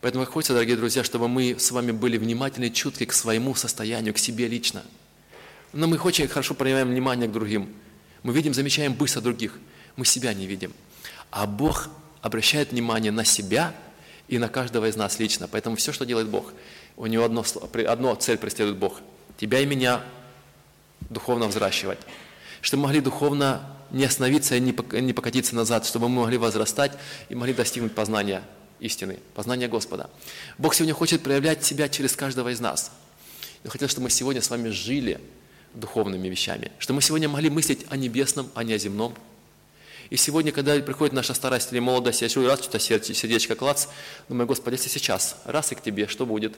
Поэтому 0.00 0.24
хочется, 0.26 0.52
дорогие 0.52 0.76
друзья, 0.76 1.02
чтобы 1.02 1.26
мы 1.28 1.56
с 1.58 1.72
вами 1.72 1.90
были 1.90 2.18
внимательны 2.18 2.70
чутки 2.70 3.04
к 3.04 3.12
своему 3.12 3.54
состоянию, 3.56 4.14
к 4.14 4.18
себе 4.18 4.46
лично. 4.46 4.84
Но 5.72 5.88
мы 5.88 5.98
очень 5.98 6.28
хорошо 6.28 6.54
проявляем 6.54 6.88
внимание 6.88 7.28
к 7.28 7.32
другим. 7.32 7.74
Мы 8.22 8.32
видим, 8.32 8.54
замечаем 8.54 8.94
быстро 8.94 9.20
других. 9.20 9.58
Мы 9.96 10.04
себя 10.04 10.32
не 10.34 10.46
видим. 10.46 10.72
А 11.30 11.46
Бог 11.46 11.88
обращает 12.22 12.70
внимание 12.70 13.10
на 13.10 13.24
себя 13.24 13.74
и 14.28 14.38
на 14.38 14.48
каждого 14.48 14.88
из 14.88 14.94
нас 14.94 15.18
лично. 15.18 15.48
Поэтому 15.48 15.74
все, 15.74 15.92
что 15.92 16.06
делает 16.06 16.28
Бог, 16.28 16.52
у 16.96 17.06
него 17.06 17.24
одно, 17.24 17.44
одно 17.88 18.14
цель 18.14 18.38
преследует 18.38 18.78
Бог. 18.78 19.00
Тебя 19.36 19.60
и 19.60 19.66
меня 19.66 20.02
духовно 21.10 21.48
взращивать. 21.48 21.98
Чтобы 22.60 22.82
мы 22.82 22.88
могли 22.88 23.00
духовно 23.00 23.62
не 23.90 24.04
остановиться 24.04 24.56
и 24.56 24.60
не 24.60 25.12
покатиться 25.12 25.54
назад, 25.54 25.86
чтобы 25.86 26.08
мы 26.08 26.22
могли 26.22 26.36
возрастать 26.36 26.92
и 27.28 27.34
могли 27.34 27.54
достигнуть 27.54 27.94
познания 27.94 28.42
истины, 28.80 29.18
познания 29.34 29.68
Господа. 29.68 30.10
Бог 30.58 30.74
сегодня 30.74 30.94
хочет 30.94 31.22
проявлять 31.22 31.64
себя 31.64 31.88
через 31.88 32.14
каждого 32.14 32.50
из 32.50 32.60
нас. 32.60 32.92
Я 33.64 33.70
хотел, 33.70 33.88
чтобы 33.88 34.04
мы 34.04 34.10
сегодня 34.10 34.42
с 34.42 34.50
вами 34.50 34.68
жили 34.68 35.20
духовными 35.74 36.28
вещами, 36.28 36.70
чтобы 36.78 36.96
мы 36.96 37.02
сегодня 37.02 37.28
могли 37.28 37.50
мыслить 37.50 37.86
о 37.88 37.96
небесном, 37.96 38.50
а 38.54 38.64
не 38.64 38.74
о 38.74 38.78
земном. 38.78 39.14
И 40.10 40.16
сегодня, 40.16 40.52
когда 40.52 40.78
приходит 40.80 41.12
наша 41.12 41.34
старость 41.34 41.72
или 41.72 41.80
молодость, 41.80 42.22
я 42.22 42.28
чую 42.28 42.48
раз 42.48 42.60
что-то 42.60 42.78
сердечко 42.78 43.54
клац, 43.54 43.88
думаю, 44.28 44.46
Господи, 44.46 44.76
если 44.76 44.88
сейчас, 44.88 45.36
раз 45.44 45.72
и 45.72 45.74
к 45.74 45.82
Тебе, 45.82 46.06
что 46.06 46.24
будет? 46.24 46.56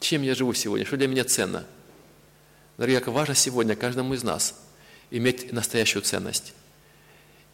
Чем 0.00 0.22
я 0.22 0.34
живу 0.34 0.54
сегодня? 0.54 0.86
Что 0.86 0.96
для 0.96 1.08
меня 1.08 1.24
ценно? 1.24 1.64
Дорогие, 2.76 3.00
как 3.00 3.12
важно 3.12 3.34
сегодня 3.34 3.74
каждому 3.74 4.14
из 4.14 4.22
нас 4.22 4.54
иметь 5.16 5.52
настоящую 5.52 6.02
ценность. 6.02 6.52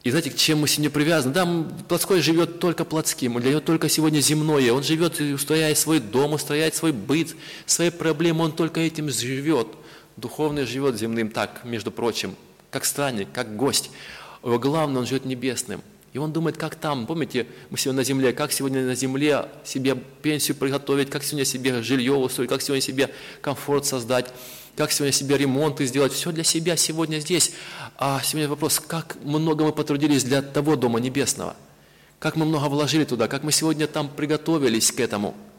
И 0.02 0.10
знаете, 0.10 0.30
к 0.30 0.36
чем 0.36 0.60
мы 0.60 0.68
сегодня 0.68 0.88
привязаны? 0.88 1.34
Да, 1.34 1.46
плотской 1.88 2.22
живет 2.22 2.58
только 2.58 2.86
плотским, 2.86 3.38
для 3.38 3.50
него 3.50 3.60
только 3.60 3.90
сегодня 3.90 4.20
земное. 4.20 4.72
Он 4.72 4.82
живет, 4.82 5.20
устрояет 5.20 5.76
свой 5.76 6.00
дом, 6.00 6.32
устрояет 6.32 6.74
свой 6.74 6.92
быт, 6.92 7.36
свои 7.66 7.90
проблемы, 7.90 8.44
он 8.44 8.52
только 8.52 8.80
этим 8.80 9.10
живет. 9.10 9.68
Духовный 10.16 10.64
живет 10.64 10.98
земным 10.98 11.28
так, 11.28 11.60
между 11.64 11.90
прочим, 11.90 12.34
как 12.70 12.86
странник, 12.86 13.28
как 13.32 13.56
гость. 13.56 13.90
Его 14.42 14.58
главное, 14.58 15.00
он 15.00 15.06
живет 15.06 15.26
небесным. 15.26 15.82
И 16.14 16.18
он 16.18 16.32
думает, 16.32 16.56
как 16.56 16.76
там, 16.76 17.06
помните, 17.06 17.46
мы 17.68 17.76
сегодня 17.76 17.98
на 17.98 18.04
земле, 18.04 18.32
как 18.32 18.52
сегодня 18.52 18.82
на 18.82 18.94
земле 18.94 19.48
себе 19.64 19.94
пенсию 20.22 20.56
приготовить, 20.56 21.10
как 21.10 21.22
сегодня 21.22 21.44
себе 21.44 21.82
жилье 21.82 22.14
устроить, 22.14 22.48
как 22.48 22.62
сегодня 22.62 22.80
себе 22.80 23.10
комфорт 23.42 23.84
создать 23.84 24.32
как 24.80 24.92
сегодня 24.92 25.12
себе 25.12 25.36
ремонты 25.36 25.84
сделать, 25.84 26.10
все 26.14 26.32
для 26.32 26.42
себя 26.42 26.74
сегодня 26.74 27.18
здесь. 27.18 27.52
А 27.98 28.22
сегодня 28.24 28.48
вопрос, 28.48 28.80
как 28.80 29.18
много 29.22 29.62
мы 29.62 29.72
потрудились 29.72 30.24
для 30.24 30.40
того 30.40 30.74
Дома 30.74 31.00
Небесного, 31.00 31.54
как 32.18 32.34
мы 32.34 32.46
много 32.46 32.64
вложили 32.64 33.04
туда, 33.04 33.28
как 33.28 33.42
мы 33.42 33.52
сегодня 33.52 33.86
там 33.86 34.08
приготовились 34.08 34.90
к 34.90 35.00
этому– 35.00 35.34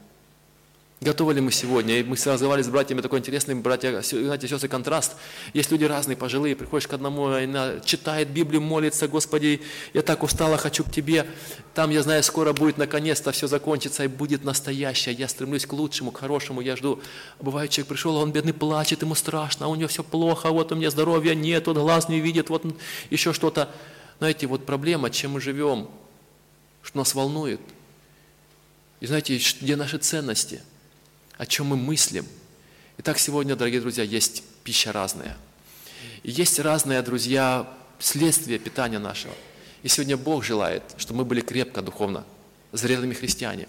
Готовы 1.03 1.33
ли 1.33 1.41
мы 1.41 1.51
сегодня? 1.51 1.97
И 1.97 2.03
мы 2.03 2.15
разговаривали 2.15 2.61
с 2.61 2.67
братьями, 2.67 3.01
такой 3.01 3.17
интересный, 3.17 3.55
братья, 3.55 4.03
знаете, 4.03 4.47
сестры, 4.47 4.69
контраст. 4.69 5.15
Есть 5.51 5.71
люди 5.71 5.83
разные, 5.83 6.15
пожилые, 6.15 6.55
приходишь 6.55 6.87
к 6.87 6.93
одному, 6.93 7.25
она 7.25 7.79
читает 7.79 8.29
Библию, 8.29 8.61
молится, 8.61 9.07
Господи, 9.07 9.61
я 9.95 10.03
так 10.03 10.21
устала, 10.21 10.59
хочу 10.59 10.83
к 10.83 10.91
Тебе. 10.91 11.25
Там, 11.73 11.89
я 11.89 12.03
знаю, 12.03 12.21
скоро 12.21 12.53
будет, 12.53 12.77
наконец-то 12.77 13.31
все 13.31 13.47
закончится, 13.47 14.03
и 14.03 14.07
будет 14.07 14.43
настоящее. 14.43 15.15
Я 15.15 15.27
стремлюсь 15.27 15.65
к 15.65 15.73
лучшему, 15.73 16.11
к 16.11 16.19
хорошему, 16.19 16.61
я 16.61 16.75
жду. 16.75 17.01
Бывает, 17.39 17.71
человек 17.71 17.89
пришел, 17.89 18.15
а 18.17 18.19
он 18.19 18.31
бедный 18.31 18.53
плачет, 18.53 19.01
ему 19.01 19.15
страшно, 19.15 19.65
а 19.65 19.69
у 19.69 19.75
него 19.75 19.87
все 19.87 20.03
плохо, 20.03 20.51
вот 20.51 20.71
у 20.71 20.75
меня 20.75 20.91
здоровья 20.91 21.33
нет, 21.33 21.65
вот 21.65 21.77
глаз 21.77 22.09
не 22.09 22.19
видит, 22.19 22.51
вот 22.51 22.63
еще 23.09 23.33
что-то. 23.33 23.69
Знаете, 24.19 24.45
вот 24.45 24.67
проблема, 24.67 25.09
чем 25.09 25.31
мы 25.31 25.41
живем, 25.41 25.89
что 26.83 26.99
нас 26.99 27.15
волнует. 27.15 27.59
И 28.99 29.07
знаете, 29.07 29.41
где 29.61 29.75
наши 29.75 29.97
ценности– 29.97 30.61
о 31.41 31.47
чем 31.47 31.65
мы 31.65 31.75
мыслим. 31.75 32.23
Итак, 32.99 33.17
сегодня, 33.17 33.55
дорогие 33.55 33.81
друзья, 33.81 34.03
есть 34.03 34.43
пища 34.63 34.91
разная. 34.91 35.35
И 36.21 36.29
есть 36.29 36.59
разные, 36.59 37.01
друзья, 37.01 37.67
следствия 37.97 38.59
питания 38.59 38.99
нашего. 38.99 39.33
И 39.81 39.87
сегодня 39.87 40.17
Бог 40.17 40.43
желает, 40.43 40.83
чтобы 40.97 41.21
мы 41.21 41.25
были 41.25 41.41
крепко 41.41 41.81
духовно, 41.81 42.25
зрелыми 42.73 43.15
христиане, 43.15 43.67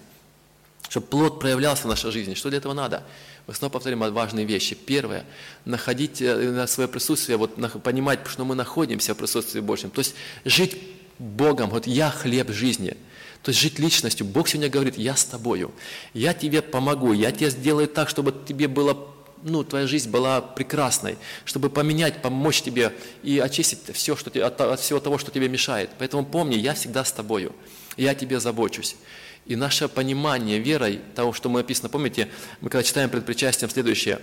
чтобы 0.90 1.06
плод 1.06 1.40
проявлялся 1.40 1.84
в 1.84 1.86
нашей 1.86 2.10
жизни. 2.10 2.34
Что 2.34 2.50
для 2.50 2.58
этого 2.58 2.74
надо? 2.74 3.04
Мы 3.46 3.54
снова 3.54 3.72
повторим 3.72 4.00
важные 4.00 4.44
вещи. 4.44 4.74
Первое, 4.74 5.24
находить 5.64 6.20
э, 6.20 6.66
свое 6.66 6.90
присутствие, 6.90 7.38
вот, 7.38 7.54
понимать, 7.82 8.18
что 8.26 8.44
мы 8.44 8.54
находимся 8.54 9.14
в 9.14 9.16
присутствии 9.16 9.60
Божьем. 9.60 9.88
То 9.88 10.00
есть 10.00 10.14
жить 10.44 10.76
Богом, 11.18 11.70
вот 11.70 11.86
я 11.86 12.10
хлеб 12.10 12.50
жизни– 12.50 12.98
то 13.42 13.50
есть 13.50 13.60
жить 13.60 13.78
личностью. 13.78 14.26
Бог 14.26 14.48
сегодня 14.48 14.70
говорит, 14.70 14.96
я 14.96 15.16
с 15.16 15.24
тобою, 15.24 15.72
я 16.14 16.32
тебе 16.32 16.62
помогу, 16.62 17.12
я 17.12 17.32
тебе 17.32 17.50
сделаю 17.50 17.88
так, 17.88 18.08
чтобы 18.08 18.34
тебе 18.46 18.68
было 18.68 19.08
ну, 19.44 19.64
твоя 19.64 19.88
жизнь 19.88 20.08
была 20.08 20.40
прекрасной, 20.40 21.18
чтобы 21.44 21.68
поменять, 21.68 22.22
помочь 22.22 22.62
тебе 22.62 22.92
и 23.24 23.40
очистить 23.40 23.80
все, 23.92 24.14
что, 24.14 24.30
от, 24.46 24.60
от 24.60 24.78
всего 24.78 25.00
того, 25.00 25.18
что 25.18 25.32
тебе 25.32 25.48
мешает. 25.48 25.90
Поэтому 25.98 26.24
помни, 26.24 26.54
я 26.54 26.74
всегда 26.74 27.04
с 27.04 27.10
тобою, 27.10 27.52
я 27.96 28.14
тебе 28.14 28.38
забочусь. 28.38 28.96
И 29.44 29.56
наше 29.56 29.88
понимание 29.88 30.60
верой 30.60 31.00
того, 31.16 31.32
что 31.32 31.48
мы 31.48 31.60
написано, 31.60 31.88
помните, 31.88 32.28
мы 32.60 32.70
когда 32.70 32.84
читаем 32.84 33.10
пред 33.10 33.26
причастием 33.26 33.68
следующее, 33.68 34.20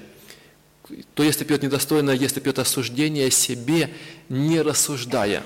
то 1.14 1.24
если 1.24 1.44
пьет 1.44 1.62
недостойно, 1.62 2.12
если 2.12 2.40
пьет 2.40 2.58
осуждение 2.58 3.28
о 3.28 3.32
себе, 3.32 3.90
не 4.30 4.62
рассуждая 4.62 5.44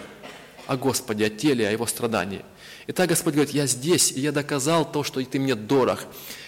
о 0.67 0.77
Господе, 0.77 1.25
о 1.25 1.29
теле, 1.29 1.67
о 1.67 1.71
Его 1.71 1.87
страдании. 1.87 2.43
Итак, 2.85 3.09
Господь 3.09 3.33
говорит, 3.33 3.53
я 3.53 3.65
здесь, 3.65 4.11
и 4.11 4.19
я 4.19 4.31
доказал 4.31 4.89
то, 4.89 5.03
что 5.03 5.23
ты 5.23 5.39
мне 5.39 5.55
дорог. 5.55 6.05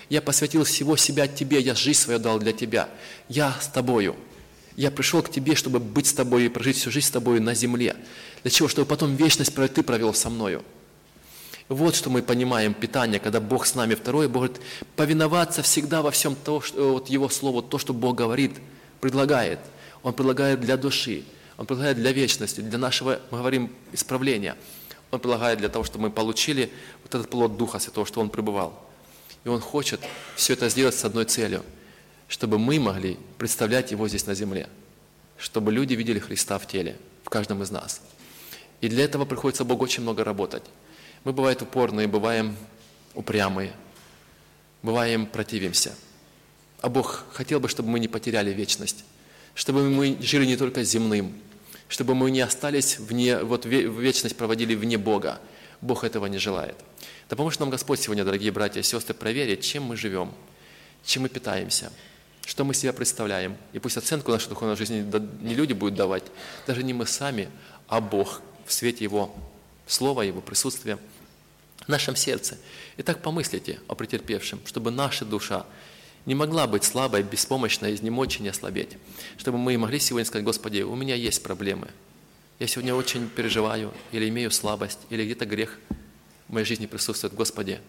Я 0.10 0.22
посвятил 0.22 0.66
всего 0.66 0.98
себя 0.98 1.28
тебе, 1.28 1.60
я 1.60 1.76
жизнь 1.76 2.00
свою 2.00 2.20
дал 2.20 2.40
для 2.40 2.52
тебя. 2.52 2.90
Я 3.30 3.56
с 3.60 3.68
тобою. 3.68 4.16
Я 4.76 4.92
пришел 4.92 5.22
к 5.22 5.32
тебе, 5.32 5.56
чтобы 5.56 5.80
быть 5.80 6.08
с 6.08 6.14
тобой 6.14 6.46
и 6.46 6.50
прожить 6.50 6.78
всю 6.78 6.92
жизнь 6.92 7.08
с 7.08 7.12
тобой 7.12 7.40
на 7.40 7.56
земле. 7.56 7.96
Для 8.44 8.52
чего? 8.52 8.68
Чтобы 8.68 8.86
потом 8.86 9.16
вечность 9.16 9.56
ты 9.56 9.82
провел 9.82 10.14
со 10.14 10.30
мною. 10.30 10.64
Вот 11.70 11.96
что 11.96 12.10
мы 12.10 12.22
понимаем 12.22 12.74
питание, 12.74 13.20
когда 13.20 13.40
Бог 13.40 13.66
с 13.66 13.74
нами. 13.74 13.96
Второе, 13.96 14.28
Бог 14.28 14.44
говорит, 14.44 14.62
повиноваться 14.98 15.64
всегда 15.64 16.02
во 16.02 16.12
всем 16.12 16.36
то, 16.36 16.62
что, 16.62 16.94
вот 16.94 17.10
Его 17.10 17.30
Слово, 17.30 17.64
то, 17.64 17.80
что 17.80 17.94
Бог 17.94 18.16
говорит, 18.16 18.52
предлагает. 19.00 19.60
Он 20.04 20.14
предлагает 20.14 20.60
для 20.60 20.78
души, 20.78 21.24
Он 21.58 21.66
предлагает 21.66 21.98
для 21.98 22.12
вечности, 22.12 22.60
для 22.60 22.78
нашего, 22.78 23.22
мы 23.32 23.38
говорим, 23.38 23.72
исправления– 23.94 24.58
он 25.12 25.20
предлагает 25.20 25.60
для 25.60 25.70
того, 25.70 25.86
чтобы 25.86 26.04
мы 26.04 26.12
получили 26.12 26.72
вот 27.04 27.16
этот 27.16 27.30
плод 27.30 27.58
Духа 27.58 27.80
Святого, 27.80 28.06
что 28.06 28.20
Он 28.22 28.30
пребывал. 28.30 28.86
И 29.44 29.50
Он 29.50 29.60
хочет 29.60 30.02
все 30.36 30.54
это 30.54 30.70
сделать 30.70 30.96
с 30.96 31.06
одной 31.06 31.26
целью, 31.26 31.64
чтобы 32.28 32.58
мы 32.58 32.80
могли 32.80 33.18
представлять 33.38 33.92
Его 33.92 34.08
здесь 34.08 34.26
на 34.26 34.34
земле, 34.34 34.68
чтобы 35.38 35.72
люди 35.72 35.94
видели 35.94 36.20
Христа 36.20 36.58
в 36.58 36.68
теле, 36.68 36.98
в 37.24 37.30
каждом 37.30 37.62
из 37.64 37.72
нас. 37.72 38.02
И 38.82 38.90
для 38.90 39.06
этого 39.06 39.26
приходится 39.26 39.64
Богу 39.64 39.84
очень 39.84 40.04
много 40.04 40.24
работать. 40.24 40.64
Мы 41.24 41.34
бываем 41.34 41.58
упорные, 41.62 42.08
бываем 42.08 42.56
упрямые, 43.14 43.74
бываем 44.82 45.26
противимся. 45.26 45.96
А 46.82 46.90
Бог 46.90 47.26
хотел 47.32 47.60
бы, 47.60 47.70
чтобы 47.70 47.90
мы 47.90 48.00
не 48.00 48.08
потеряли 48.08 48.52
вечность, 48.52 49.06
чтобы 49.54 49.90
мы 49.90 50.18
жили 50.22 50.46
не 50.46 50.58
только 50.58 50.84
земным, 50.84 51.34
чтобы 51.88 52.16
мы 52.16 52.32
не 52.32 52.42
остались 52.42 53.00
вне, 53.00 53.40
вот 53.40 53.66
вечность 53.66 54.36
проводили 54.36 54.76
вне 54.76 54.98
Бога, 54.98 55.40
Бог 55.82 56.04
этого 56.04 56.26
не 56.26 56.38
желает. 56.38 56.76
Да 57.30 57.36
поможет 57.36 57.60
нам 57.60 57.70
Господь 57.70 58.00
сегодня, 58.00 58.24
дорогие 58.24 58.52
братья 58.52 58.80
и 58.80 58.84
сестры, 58.84 59.14
проверить, 59.14 59.64
чем 59.64 59.84
мы 59.84 59.98
живем, 59.98 60.34
чем 61.04 61.24
мы 61.24 61.30
питаемся, 61.30 61.92
что 62.46 62.64
мы 62.64 62.74
себя 62.74 62.94
представляем. 62.94 63.58
И 63.74 63.80
пусть 63.80 63.98
оценку 63.98 64.32
нашей 64.32 64.50
духовной 64.50 64.76
жизни 64.76 65.06
не 65.42 65.56
люди 65.56 65.74
будут 65.74 65.96
давать, 65.96 66.24
даже 66.68 66.84
не 66.84 66.94
мы 66.94 67.06
сами, 67.06 67.50
а 67.88 68.02
Бог 68.02 68.42
в 68.66 68.74
свете 68.74 69.04
Его 69.04 69.36
Слова, 69.88 70.22
Его 70.22 70.42
присутствия 70.42 70.98
в 71.86 71.90
нашем 71.90 72.16
сердце. 72.16 72.58
Итак, 72.98 73.22
помыслите 73.22 73.80
о 73.88 73.96
претерпевшем, 73.96 74.60
чтобы 74.66 74.92
наша 74.92 75.26
душа 75.26 75.66
не 76.26 76.36
могла 76.36 76.68
быть 76.68 76.84
слабой, 76.84 77.24
беспомощной, 77.24 77.94
изнемоченной, 77.94 78.50
ослабеть. 78.50 78.98
Чтобы 79.38 79.58
мы 79.58 79.78
могли 79.78 80.00
сегодня 80.00 80.26
сказать, 80.26 80.46
Господи, 80.46 80.82
у 80.82 80.96
меня 80.96 81.16
есть 81.16 81.44
проблемы. 81.44 81.88
Я 82.60 82.68
сегодня 82.68 82.96
очень 82.96 83.30
переживаю, 83.30 83.94
или 84.12 84.30
имею 84.30 84.50
слабость, 84.50 85.00
или 85.10 85.26
где-то 85.26 85.46
грех 85.46 85.78
в 86.48 86.54
моей 86.54 86.66
жизни 86.66 86.86
присутствует. 86.86 87.34
Господи, 87.34 87.80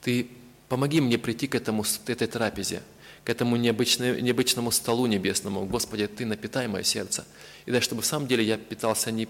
Ты 0.00 0.28
помоги 0.68 1.00
мне 1.00 1.18
прийти 1.18 1.46
к 1.46 1.54
этому, 1.54 1.84
этой 2.06 2.26
трапезе, 2.26 2.82
к 3.24 3.30
этому 3.30 3.56
необычному, 3.56 4.18
необычному 4.20 4.70
столу 4.70 5.06
небесному. 5.06 5.66
Господи, 5.66 6.06
Ты 6.06 6.26
напитай 6.26 6.68
мое 6.68 6.84
сердце. 6.84 7.26
И 7.66 7.70
дай, 7.70 7.80
чтобы 7.80 8.02
в 8.02 8.06
самом 8.06 8.28
деле 8.28 8.44
я 8.44 8.56
питался 8.56 9.10
не 9.10 9.28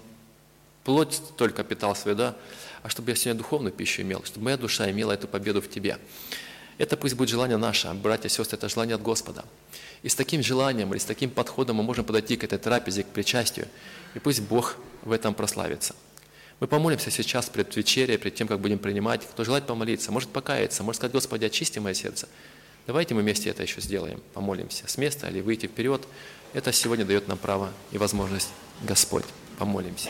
плоть 0.85 1.19
только 1.35 1.63
питал 1.63 1.95
свою, 1.95 2.15
да, 2.15 2.35
а 2.83 2.89
чтобы 2.89 3.09
я 3.09 3.15
сегодня 3.15 3.39
духовную 3.39 3.73
пищу 3.73 4.03
имел, 4.03 4.23
чтобы 4.23 4.45
моя 4.45 4.57
душа 4.57 4.89
имела 4.89 5.11
эту 5.11 5.27
победу 5.27 5.61
в 5.61 5.69
Тебе. 5.69 5.97
Это 6.77 6.97
пусть 6.97 7.15
будет 7.15 7.29
желание 7.29 7.57
наше, 7.57 7.91
братья 7.93 8.27
и 8.27 8.31
сестры, 8.31 8.57
это 8.57 8.67
желание 8.67 8.95
от 8.95 9.01
Господа. 9.01 9.45
И 10.03 10.09
с 10.09 10.15
таким 10.15 10.43
желанием 10.43 10.91
или 10.91 10.99
с 10.99 11.05
таким 11.05 11.29
подходом 11.29 11.77
мы 11.77 11.83
можем 11.83 12.05
подойти 12.05 12.35
к 12.35 12.43
этой 12.43 12.59
трапезе, 12.59 13.03
к 13.03 13.07
причастию, 13.07 13.67
и 14.13 14.19
пусть 14.19 14.41
Бог 14.41 14.75
в 15.03 15.11
этом 15.11 15.33
прославится. 15.33 15.95
Мы 16.59 16.67
помолимся 16.67 17.11
сейчас 17.11 17.49
пред 17.49 17.75
вечерей, 17.75 18.17
пред 18.17 18.35
тем, 18.35 18.47
как 18.47 18.59
будем 18.59 18.79
принимать. 18.79 19.25
Кто 19.25 19.43
желает 19.43 19.65
помолиться, 19.65 20.11
может 20.11 20.29
покаяться, 20.29 20.83
может 20.83 20.97
сказать, 20.97 21.11
Господи, 21.11 21.45
очисти 21.45 21.79
мое 21.79 21.93
сердце. 21.93 22.27
Давайте 22.87 23.13
мы 23.13 23.21
вместе 23.21 23.49
это 23.49 23.63
еще 23.63 23.81
сделаем, 23.81 24.21
помолимся 24.33 24.87
с 24.87 24.97
места 24.97 25.27
или 25.27 25.41
выйти 25.41 25.65
вперед. 25.65 26.07
Это 26.53 26.71
сегодня 26.71 27.03
дает 27.03 27.27
нам 27.27 27.37
право 27.37 27.71
и 27.91 27.97
возможность 27.97 28.49
Господь. 28.83 29.25
Помолимся. 29.57 30.09